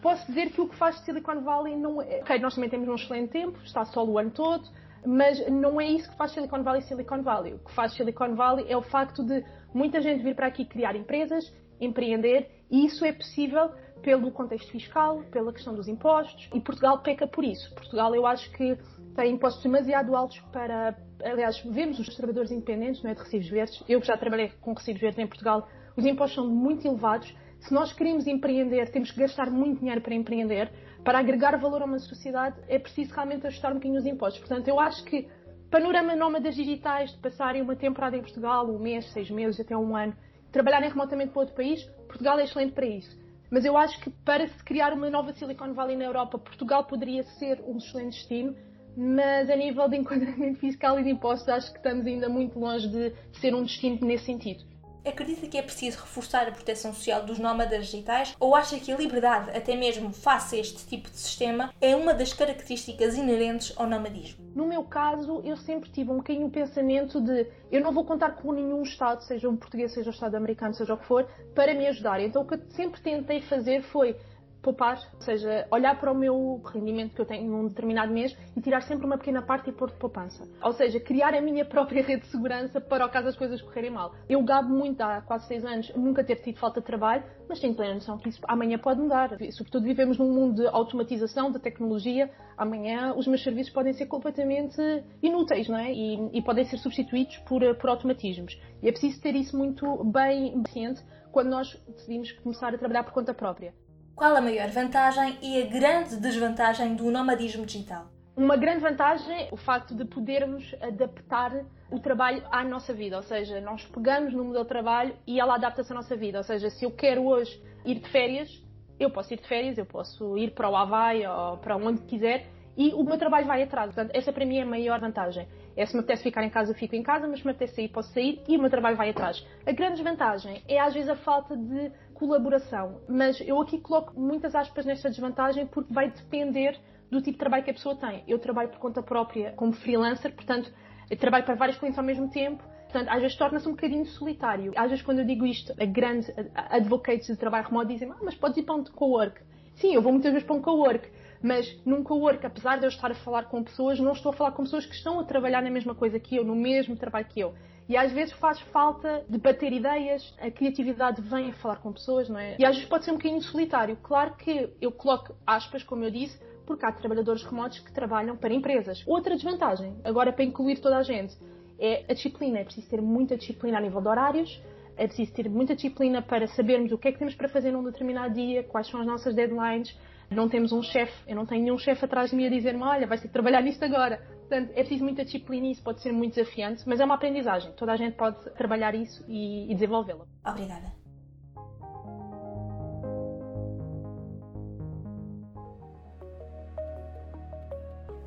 posso 0.03 0.27
dizer 0.27 0.51
que 0.51 0.61
o 0.61 0.69
que 0.69 0.77
faz 0.77 0.99
Silicon 1.01 1.41
Valley 1.41 1.75
não 1.77 2.01
é. 2.03 2.21
Ok, 2.21 2.39
nós 2.39 2.55
também 2.55 2.69
temos 2.69 2.89
um 2.89 2.95
excelente 2.95 3.31
tempo, 3.31 3.59
está 3.65 3.85
sol 3.87 4.09
o 4.11 4.19
ano 4.19 4.31
todo, 4.31 4.69
mas 5.07 5.47
não 5.51 5.81
é 5.81 5.87
isso 5.87 6.11
que 6.11 6.17
faz 6.17 6.33
Silicon 6.33 6.63
Valley 6.63 6.83
Silicon 6.83 7.23
Valley. 7.23 7.55
O 7.55 7.59
que 7.61 7.73
faz 7.73 7.95
Silicon 7.95 8.35
Valley 8.35 8.67
é 8.69 8.77
o 8.77 8.83
facto 8.83 9.23
de 9.23 9.43
muita 9.73 10.03
gente 10.03 10.23
vir 10.23 10.35
para 10.35 10.47
aqui 10.47 10.67
criar 10.67 10.97
empresas, 10.97 11.51
empreender, 11.81 12.51
e 12.71 12.87
isso 12.87 13.05
é 13.05 13.13
possível 13.13 13.71
pelo 14.04 14.30
contexto 14.30 14.70
fiscal, 14.70 15.23
pela 15.32 15.50
questão 15.50 15.75
dos 15.75 15.88
impostos, 15.88 16.50
e 16.54 16.61
Portugal 16.61 16.99
peca 16.99 17.26
por 17.26 17.42
isso. 17.42 17.75
Portugal, 17.75 18.14
eu 18.14 18.26
acho 18.26 18.50
que 18.52 18.76
tem 19.16 19.32
impostos 19.32 19.62
demasiado 19.62 20.14
altos 20.14 20.38
para. 20.52 20.94
Aliás, 21.25 21.58
vemos 21.64 21.99
os 21.99 22.14
trabalhadores 22.14 22.50
independentes, 22.50 23.02
não 23.02 23.11
é, 23.11 23.14
de 23.14 23.20
recibos 23.20 23.49
verdes. 23.49 23.82
Eu 23.88 24.00
que 24.00 24.06
já 24.06 24.16
trabalhei 24.16 24.52
com 24.61 24.75
recibos 24.75 25.00
verdes 25.00 25.18
em 25.18 25.26
Portugal, 25.26 25.66
os 25.96 26.04
impostos 26.04 26.34
são 26.34 26.46
muito 26.46 26.87
elevados. 26.87 27.34
Se 27.61 27.73
nós 27.73 27.94
queremos 27.94 28.26
empreender, 28.26 28.90
temos 28.90 29.11
que 29.11 29.18
gastar 29.18 29.50
muito 29.50 29.80
dinheiro 29.80 30.02
para 30.02 30.14
empreender. 30.14 30.70
Para 31.02 31.18
agregar 31.18 31.56
valor 31.58 31.80
a 31.80 31.87
uma 31.87 31.99
sociedade, 31.99 32.61
é 32.68 32.78
preciso 32.78 33.14
realmente 33.14 33.46
ajustar 33.46 33.73
um 33.73 33.76
bocadinho 33.76 33.99
os 33.99 34.06
impostos. 34.06 34.40
Portanto, 34.40 34.68
eu 34.68 34.78
acho 34.78 35.02
que 35.04 35.26
panorama 35.70 36.14
nómadas 36.14 36.54
digitais, 36.54 37.11
de 37.11 37.18
passarem 37.18 37.62
uma 37.62 37.75
temporada 37.75 38.16
em 38.16 38.20
Portugal, 38.20 38.66
um 38.66 38.78
mês, 38.78 39.11
seis 39.12 39.30
meses, 39.30 39.58
até 39.61 39.75
um 39.75 39.96
ano, 39.96 40.14
trabalharem 40.52 40.90
remotamente 40.90 41.32
para 41.32 41.40
outro 41.40 41.54
país, 41.54 41.82
Portugal 42.06 42.38
é 42.38 42.44
excelente 42.44 42.73
para 42.75 42.87
isso. 42.87 43.24
Mas 43.51 43.65
eu 43.65 43.77
acho 43.77 44.01
que 44.01 44.11
para 44.11 44.47
se 44.49 44.65
criar 44.65 44.93
uma 44.93 45.11
nova 45.11 45.33
Silicon 45.33 45.73
Valley 45.75 45.97
na 45.97 46.05
Europa, 46.05 46.39
Portugal 46.39 46.85
poderia 46.85 47.23
ser 47.23 47.63
um 47.67 47.77
excelente 47.77 48.17
destino, 48.17 48.57
mas 48.97 49.51
a 49.51 49.57
nível 49.57 49.89
de 49.89 49.97
enquadramento 49.97 50.61
fiscal 50.61 50.99
e 50.99 51.05
de 51.05 51.11
impostos, 51.11 51.49
acho 51.49 51.71
que 51.71 51.79
estamos 51.79 52.07
ainda 52.07 52.29
muito 52.29 52.59
longe 52.59 52.89
de 52.89 53.13
ser 53.41 53.55
um 53.55 53.63
destino 53.63 53.99
nesse 54.03 54.25
sentido. 54.25 54.65
Acredita 55.04 55.46
que 55.46 55.58
é 55.58 55.62
preciso 55.62 55.99
reforçar 55.99 56.49
a 56.49 56.50
proteção 56.50 56.94
social 56.94 57.23
dos 57.23 57.38
nómadas 57.38 57.87
digitais 57.87 58.34
ou 58.40 58.56
acha 58.56 58.80
que 58.80 58.90
a 58.90 58.96
liberdade, 58.96 59.50
até 59.50 59.76
mesmo 59.76 60.12
face 60.14 60.56
a 60.56 60.58
este 60.61 60.87
tipo 60.87 61.11
de 61.11 61.18
sistema, 61.18 61.75
é 61.78 61.94
uma 61.94 62.14
das 62.14 62.32
características 62.32 63.14
inerentes 63.14 63.75
ao 63.76 63.87
nomadismo? 63.87 64.42
No 64.54 64.66
meu 64.66 64.82
caso, 64.82 65.42
eu 65.44 65.58
sempre 65.58 65.90
tive 65.90 66.11
um 66.11 66.16
bocadinho 66.16 66.46
o 66.46 66.50
pensamento 66.50 67.20
de 67.20 67.46
eu 67.70 67.82
não 67.82 67.92
vou 67.92 68.04
contar 68.04 68.30
com 68.30 68.52
nenhum 68.52 68.82
Estado, 68.82 69.23
seja 69.23 69.46
um 69.46 69.56
português, 69.56 69.92
seja 69.92 70.08
o 70.08 70.12
Estado 70.12 70.37
americano, 70.37 70.73
seja 70.73 70.94
o 70.94 70.96
que 70.96 71.04
for, 71.04 71.28
para 71.54 71.75
me 71.75 71.87
ajudar. 71.88 72.20
Então 72.20 72.42
o 72.42 72.46
que 72.46 72.54
eu 72.54 72.61
sempre 72.70 73.00
tentei 73.02 73.42
fazer 73.42 73.82
foi 73.82 74.16
poupar, 74.64 74.99
ou 75.14 75.21
seja, 75.21 75.68
olhar 75.71 76.00
para 76.00 76.11
o 76.11 76.14
meu 76.14 76.61
rendimento 76.64 77.14
que 77.14 77.21
eu 77.21 77.26
tenho 77.26 77.49
num 77.49 77.68
determinado 77.68 78.12
mês 78.12 78.35
e 78.56 78.61
tirar 78.61 78.80
sempre 78.80 79.04
uma 79.04 79.18
pequena 79.18 79.42
parte 79.42 79.68
e 79.68 79.73
pôr 79.73 79.90
de 79.90 79.97
poupança. 79.97 80.49
Ou 80.62 80.73
seja, 80.73 80.99
criar 80.99 81.35
a 81.35 81.40
minha 81.40 81.64
própria 81.64 82.02
rede 82.02 82.23
de 82.23 82.28
segurança 82.28 82.80
para 82.80 83.04
o 83.04 83.11
caso 83.11 83.28
as 83.28 83.37
coisas 83.37 83.61
correrem 83.61 83.90
mal. 83.90 84.14
Eu 84.28 84.42
gabo 84.42 84.71
muito 84.71 85.00
há 85.02 85.21
quase 85.21 85.47
seis 85.47 85.64
anos 85.64 85.92
nunca 85.94 86.25
ter 86.25 86.37
tido 86.37 86.59
falta 86.59 86.80
de 86.80 86.87
trabalho, 86.87 87.23
mas 87.47 87.61
tenho 87.61 87.75
plena 87.75 87.94
noção 87.94 88.16
que 88.16 88.30
isso 88.30 88.40
amanhã 88.49 88.78
pode 88.78 89.00
mudar. 89.00 89.30
Sobretudo 89.52 89.85
vivemos 89.85 90.16
num 90.16 90.33
mundo 90.33 90.62
de 90.62 90.66
automatização, 90.66 91.52
de 91.52 91.59
tecnologia. 91.59 92.30
Amanhã 92.56 93.12
os 93.14 93.26
meus 93.26 93.42
serviços 93.42 93.73
podem 93.73 93.92
ser 93.92 94.06
completamente 94.06 94.80
inúteis, 95.23 95.68
não 95.68 95.78
é? 95.78 95.92
E, 95.92 96.30
e 96.33 96.42
podem 96.42 96.64
ser 96.64 96.78
substituídos 96.78 97.37
por, 97.38 97.62
por 97.76 97.90
automatismos. 97.90 98.59
E 98.83 98.88
é 98.88 98.92
preciso 98.92 99.21
ter 99.21 99.35
isso 99.35 99.56
muito 99.56 100.02
bem 100.04 100.62
ciente 100.68 101.02
quando 101.30 101.50
nós 101.50 101.76
decidimos 101.88 102.30
começar 102.33 102.73
a 102.73 102.78
trabalhar 102.78 103.02
por 103.02 103.12
conta 103.12 103.35
própria. 103.35 103.75
Qual 104.14 104.37
a 104.37 104.40
maior 104.40 104.68
vantagem 104.68 105.37
e 105.42 105.61
a 105.61 105.66
grande 105.66 106.16
desvantagem 106.21 106.94
do 106.94 107.11
nomadismo 107.11 107.66
digital? 107.66 108.06
Uma 108.37 108.56
grande 108.56 108.78
vantagem 108.78 109.35
é 109.35 109.49
o 109.50 109.56
facto 109.56 109.92
de 109.92 110.04
podermos 110.04 110.73
adaptar 110.80 111.64
o 111.90 111.99
trabalho 111.99 112.44
à 112.52 112.62
nossa 112.62 112.92
vida, 112.92 113.16
ou 113.16 113.25
seja, 113.25 113.61
nós 113.61 113.85
pegamos 113.87 114.33
no 114.33 114.44
modelo 114.44 114.62
de 114.62 114.68
trabalho 114.68 115.16
e 115.26 115.40
ela 115.40 115.56
adapta-se 115.56 115.90
à 115.90 115.97
nossa 115.97 116.14
vida. 116.14 116.38
Ou 116.38 116.44
seja, 116.44 116.71
se 116.71 116.85
eu 116.85 116.92
quero 116.92 117.26
hoje 117.26 117.61
ir 117.85 117.97
de 117.97 118.09
férias, 118.09 118.62
eu 119.00 119.11
posso 119.11 119.35
ir 119.35 119.38
de 119.38 119.49
férias, 119.49 119.78
eu 119.78 119.87
posso 119.87 120.38
ir 120.38 120.52
para 120.52 120.71
o 120.71 120.76
Havaí 120.76 121.26
ou 121.26 121.56
para 121.56 121.76
onde 121.76 122.02
quiser 122.02 122.47
e 122.76 122.92
o 122.94 123.02
meu 123.02 123.18
trabalho 123.18 123.47
vai 123.47 123.62
atrás. 123.62 123.87
Portanto, 123.92 124.14
essa 124.14 124.33
para 124.33 124.47
mim 124.47 124.59
é 124.59 124.62
a 124.62 124.66
maior 124.66 125.00
vantagem. 125.00 125.49
É 125.76 125.85
se 125.87 125.94
me 125.94 126.00
apetece 126.00 126.23
ficar 126.23 126.44
em 126.44 126.50
casa, 126.50 126.71
eu 126.71 126.76
fico 126.76 126.94
em 126.94 127.02
casa, 127.02 127.26
mas 127.26 127.40
se 127.40 127.44
me 127.44 127.50
apetece 127.50 127.75
sair, 127.75 127.88
posso 127.88 128.12
sair 128.12 128.42
e 128.49 128.56
o 128.56 128.61
meu 128.61 128.71
trabalho 128.71 128.97
vai 128.97 129.11
atrás. 129.11 129.44
A 129.66 129.73
grande 129.73 129.94
desvantagem 129.94 130.62
é 130.68 130.78
às 130.78 130.94
vezes 130.94 131.09
a 131.09 131.16
falta 131.16 131.56
de 131.56 131.90
colaboração. 132.25 133.02
Mas 133.07 133.38
eu 133.40 133.61
aqui 133.61 133.78
coloco 133.78 134.19
muitas 134.19 134.54
aspas 134.54 134.87
nesta 134.87 135.11
desvantagem 135.11 135.66
porque 135.66 135.93
vai 135.93 136.11
depender 136.11 136.78
do 137.11 137.19
tipo 137.19 137.33
de 137.33 137.38
trabalho 137.38 137.62
que 137.62 137.71
a 137.71 137.75
pessoa 137.75 137.95
tem. 137.95 138.25
Eu 138.26 138.38
trabalho 138.38 138.71
por 138.71 138.78
conta 138.78 139.02
própria 139.02 139.52
como 139.52 139.73
freelancer, 139.73 140.35
portanto, 140.35 140.73
trabalho 141.19 141.45
para 141.45 141.54
vários 141.54 141.76
clientes 141.78 141.99
ao 141.99 142.04
mesmo 142.04 142.31
tempo. 142.31 142.64
Portanto, 142.85 143.09
às 143.09 143.21
vezes 143.21 143.37
torna-se 143.37 143.69
um 143.69 143.73
bocadinho 143.73 144.07
solitário. 144.07 144.73
Às 144.76 144.88
vezes, 144.90 145.04
quando 145.04 145.19
eu 145.19 145.25
digo 145.26 145.45
isto, 145.45 145.75
a 145.78 145.85
grande 145.85 146.33
advocates 146.54 147.26
de 147.26 147.37
trabalho 147.37 147.66
remoto 147.66 147.89
dizem: 147.89 148.10
ah, 148.10 148.17
mas 148.23 148.34
podes 148.34 148.56
ir 148.56 148.63
para 148.63 148.75
um 148.75 148.84
co-work. 148.84 149.41
Sim, 149.75 149.95
eu 149.95 150.00
vou 150.00 150.13
muitas 150.13 150.32
vezes 150.32 150.47
para 150.47 150.56
um 150.56 150.63
co-work, 150.63 151.06
mas 151.43 151.76
num 151.84 152.02
co-work, 152.04 152.47
apesar 152.47 152.78
de 152.78 152.84
eu 152.84 152.89
estar 152.89 153.10
a 153.10 153.15
falar 153.15 153.45
com 153.45 153.63
pessoas, 153.63 153.99
não 153.99 154.13
estou 154.13 154.30
a 154.30 154.32
falar 154.32 154.52
com 154.52 154.63
pessoas 154.63 154.87
que 154.87 154.95
estão 154.95 155.19
a 155.19 155.25
trabalhar 155.25 155.60
na 155.60 155.71
mesma 155.71 155.95
coisa 155.95 156.19
que 156.21 156.37
eu, 156.37 156.45
no 156.45 156.54
mesmo 156.54 156.97
trabalho 156.97 157.26
que 157.26 157.41
eu. 157.41 157.54
E 157.88 157.97
às 157.97 158.12
vezes 158.12 158.32
faz 158.34 158.58
falta 158.73 159.25
de 159.28 159.36
bater 159.36 159.73
ideias, 159.73 160.34
a 160.40 160.50
criatividade 160.50 161.20
vem 161.20 161.50
a 161.50 161.52
falar 161.54 161.76
com 161.76 161.92
pessoas, 161.92 162.28
não 162.28 162.38
é? 162.38 162.56
E 162.58 162.64
às 162.64 162.75
vezes 162.75 162.88
pode 162.88 163.04
ser 163.04 163.10
um 163.10 163.16
bocadinho 163.16 163.42
solitário. 163.42 163.97
Claro 164.02 164.34
que 164.36 164.70
eu 164.80 164.90
coloco 164.90 165.34
aspas, 165.47 165.82
como 165.82 166.02
eu 166.02 166.10
disse, 166.10 166.38
porque 166.66 166.86
há 166.86 166.92
trabalhadores 166.92 167.42
remotos 167.44 167.78
que 167.80 167.92
trabalham 167.92 168.36
para 168.36 168.54
empresas. 168.54 169.02
Outra 169.06 169.34
desvantagem, 169.34 169.97
agora 170.02 170.32
para 170.32 170.44
incluir 170.44 170.80
toda 170.80 170.97
a 170.97 171.02
gente, 171.02 171.36
é 171.78 172.04
a 172.08 172.14
disciplina. 172.14 172.60
É 172.60 172.64
preciso 172.64 172.88
ter 172.88 173.02
muita 173.02 173.36
disciplina 173.36 173.76
a 173.76 173.80
nível 173.80 174.00
de 174.00 174.08
horários, 174.08 174.62
é 174.97 175.06
preciso 175.06 175.32
ter 175.34 175.49
muita 175.50 175.75
disciplina 175.75 176.23
para 176.23 176.47
sabermos 176.49 176.90
o 176.92 176.99
que 176.99 177.08
é 177.08 177.12
que 177.12 177.18
temos 177.18 177.34
para 177.34 177.49
fazer 177.49 177.70
num 177.70 177.84
determinado 177.84 178.32
dia, 178.32 178.62
quais 178.62 178.88
são 178.88 179.00
as 179.00 179.06
nossas 179.06 179.34
deadlines. 179.34 179.94
Não 180.30 180.49
temos 180.49 180.73
um 180.73 180.82
chefe, 180.82 181.12
eu 181.28 181.36
não 181.36 181.44
tenho 181.44 181.62
nenhum 181.62 181.78
chefe 181.78 182.04
atrás 182.04 182.30
de 182.30 182.36
mim 182.36 182.47
a 182.47 182.49
dizer-me: 182.49 182.82
olha, 182.82 183.06
vais 183.06 183.20
ter 183.20 183.28
que 183.28 183.32
trabalhar 183.32 183.60
nisto 183.60 183.84
agora. 183.84 184.20
Portanto, 184.49 184.73
é 184.73 184.80
preciso 184.80 185.04
muita 185.04 185.25
disciplina 185.25 185.67
e 185.67 185.73
isso 185.73 185.83
pode 185.83 186.02
ser 186.02 186.13
muito 186.13 186.35
desafiante, 186.35 186.83
mas 186.87 187.00
é 187.00 187.04
uma 187.04 187.15
aprendizagem. 187.15 187.73
Toda 187.73 187.93
a 187.93 187.97
gente 187.97 188.15
pode 188.15 188.39
trabalhar 188.50 188.95
isso 188.95 189.25
e, 189.26 189.71
e 189.71 189.75
desenvolvê-la. 189.75 190.26
Obrigada. 190.47 190.93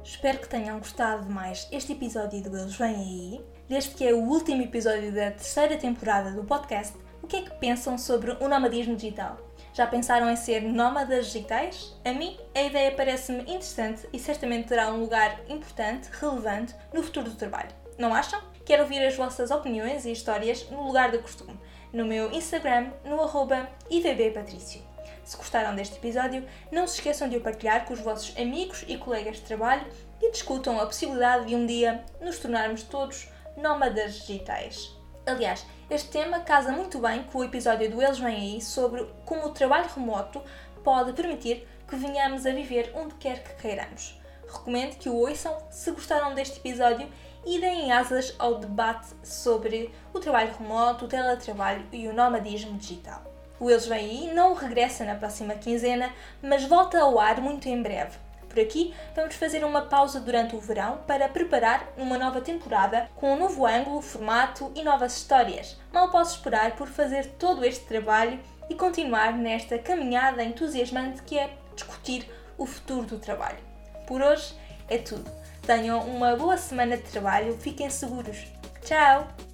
Espero 0.03 0.39
que 0.39 0.49
tenham 0.49 0.79
gostado 0.79 1.25
de 1.25 1.31
mais 1.31 1.67
este 1.71 1.93
episódio 1.93 2.41
do 2.41 2.57
Eles 2.57 2.75
Vêm 2.75 2.95
Aí. 2.95 3.45
Desde 3.69 3.93
que 3.93 4.07
é 4.07 4.13
o 4.13 4.23
último 4.23 4.63
episódio 4.63 5.13
da 5.13 5.31
terceira 5.31 5.77
temporada 5.77 6.31
do 6.31 6.43
podcast, 6.43 6.97
o 7.21 7.27
que 7.27 7.35
é 7.35 7.41
que 7.43 7.51
pensam 7.59 7.97
sobre 7.97 8.31
o 8.31 8.47
nomadismo 8.47 8.95
digital? 8.95 9.46
Já 9.77 9.85
pensaram 9.85 10.27
em 10.27 10.35
ser 10.35 10.63
nómadas 10.63 11.27
digitais? 11.27 11.93
A 12.03 12.11
mim, 12.11 12.35
a 12.55 12.63
ideia 12.63 12.91
parece-me 12.93 13.41
interessante 13.41 14.09
e 14.11 14.17
certamente 14.17 14.69
terá 14.69 14.91
um 14.91 15.01
lugar 15.01 15.39
importante, 15.47 16.09
relevante, 16.19 16.73
no 16.91 17.03
futuro 17.03 17.29
do 17.29 17.35
trabalho. 17.35 17.69
Não 17.95 18.11
acham? 18.11 18.41
Quero 18.65 18.81
ouvir 18.81 19.05
as 19.05 19.15
vossas 19.15 19.51
opiniões 19.51 20.03
e 20.03 20.11
histórias 20.11 20.67
no 20.71 20.81
lugar 20.81 21.11
do 21.11 21.19
costume, 21.19 21.59
no 21.93 22.05
meu 22.05 22.31
Instagram, 22.31 22.89
no 23.05 23.21
arroba 23.21 23.69
ivbpatricio. 23.87 24.81
Se 25.23 25.37
gostaram 25.37 25.75
deste 25.75 25.97
episódio, 25.97 26.43
não 26.71 26.87
se 26.87 26.95
esqueçam 26.95 27.29
de 27.29 27.37
o 27.37 27.41
partilhar 27.41 27.85
com 27.85 27.93
os 27.93 27.99
vossos 27.99 28.35
amigos 28.35 28.83
e 28.87 28.97
colegas 28.97 29.35
de 29.35 29.43
trabalho 29.43 29.85
e 30.19 30.31
discutam 30.31 30.79
a 30.79 30.87
possibilidade 30.87 31.45
de 31.45 31.55
um 31.55 31.67
dia 31.67 32.03
nos 32.19 32.39
tornarmos 32.39 32.81
todos 32.81 33.29
nómadas 33.55 34.25
digitais. 34.25 34.96
Aliás, 35.27 35.65
este 35.89 36.09
tema 36.09 36.39
casa 36.39 36.71
muito 36.71 36.99
bem 36.99 37.21
com 37.23 37.39
o 37.39 37.43
episódio 37.43 37.91
do 37.91 38.01
Eles 38.01 38.17
Vêm 38.17 38.33
Aí 38.33 38.61
sobre 38.61 39.05
como 39.25 39.47
o 39.47 39.51
trabalho 39.51 39.89
remoto 39.93 40.41
pode 40.85 41.11
permitir 41.11 41.67
que 41.85 41.97
venhamos 41.97 42.45
a 42.45 42.51
viver 42.51 42.93
onde 42.95 43.13
quer 43.15 43.43
que 43.43 43.61
queiramos. 43.61 44.17
Recomendo 44.47 44.95
que 44.95 45.09
o 45.09 45.15
ouçam 45.15 45.57
se 45.69 45.91
gostaram 45.91 46.33
deste 46.33 46.59
episódio 46.59 47.09
e 47.45 47.59
deem 47.59 47.91
asas 47.91 48.33
ao 48.39 48.55
debate 48.55 49.07
sobre 49.21 49.93
o 50.13 50.19
trabalho 50.21 50.55
remoto, 50.57 51.03
o 51.03 51.09
teletrabalho 51.09 51.85
e 51.91 52.07
o 52.07 52.13
nomadismo 52.13 52.77
digital. 52.77 53.21
O 53.59 53.69
Eles 53.69 53.85
Vêm 53.85 53.97
Aí 53.97 54.33
não 54.33 54.53
regressa 54.53 55.03
na 55.03 55.15
próxima 55.15 55.55
quinzena, 55.55 56.09
mas 56.41 56.63
volta 56.63 57.01
ao 57.01 57.19
ar 57.19 57.41
muito 57.41 57.67
em 57.67 57.83
breve 57.83 58.17
por 58.57 58.61
aqui, 58.61 58.91
vamos 59.15 59.35
fazer 59.35 59.63
uma 59.63 59.83
pausa 59.83 60.19
durante 60.19 60.55
o 60.55 60.59
verão 60.59 60.99
para 61.05 61.29
preparar 61.29 61.87
uma 61.95 62.17
nova 62.17 62.41
temporada 62.41 63.07
com 63.15 63.33
um 63.33 63.39
novo 63.39 63.67
ângulo, 63.67 64.01
formato 64.01 64.71
e 64.73 64.81
novas 64.81 65.15
histórias. 65.15 65.77
Mal 65.93 66.09
posso 66.09 66.37
esperar 66.37 66.75
por 66.75 66.87
fazer 66.87 67.27
todo 67.37 67.63
este 67.63 67.85
trabalho 67.85 68.39
e 68.67 68.73
continuar 68.73 69.33
nesta 69.33 69.77
caminhada 69.77 70.43
entusiasmante 70.43 71.21
que 71.21 71.37
é 71.37 71.51
discutir 71.75 72.27
o 72.57 72.65
futuro 72.65 73.05
do 73.05 73.19
trabalho. 73.19 73.59
Por 74.07 74.23
hoje 74.23 74.55
é 74.89 74.97
tudo. 74.97 75.29
Tenham 75.61 75.99
uma 75.99 76.35
boa 76.35 76.57
semana 76.57 76.97
de 76.97 77.03
trabalho, 77.03 77.55
fiquem 77.59 77.91
seguros. 77.91 78.47
Tchau! 78.81 79.46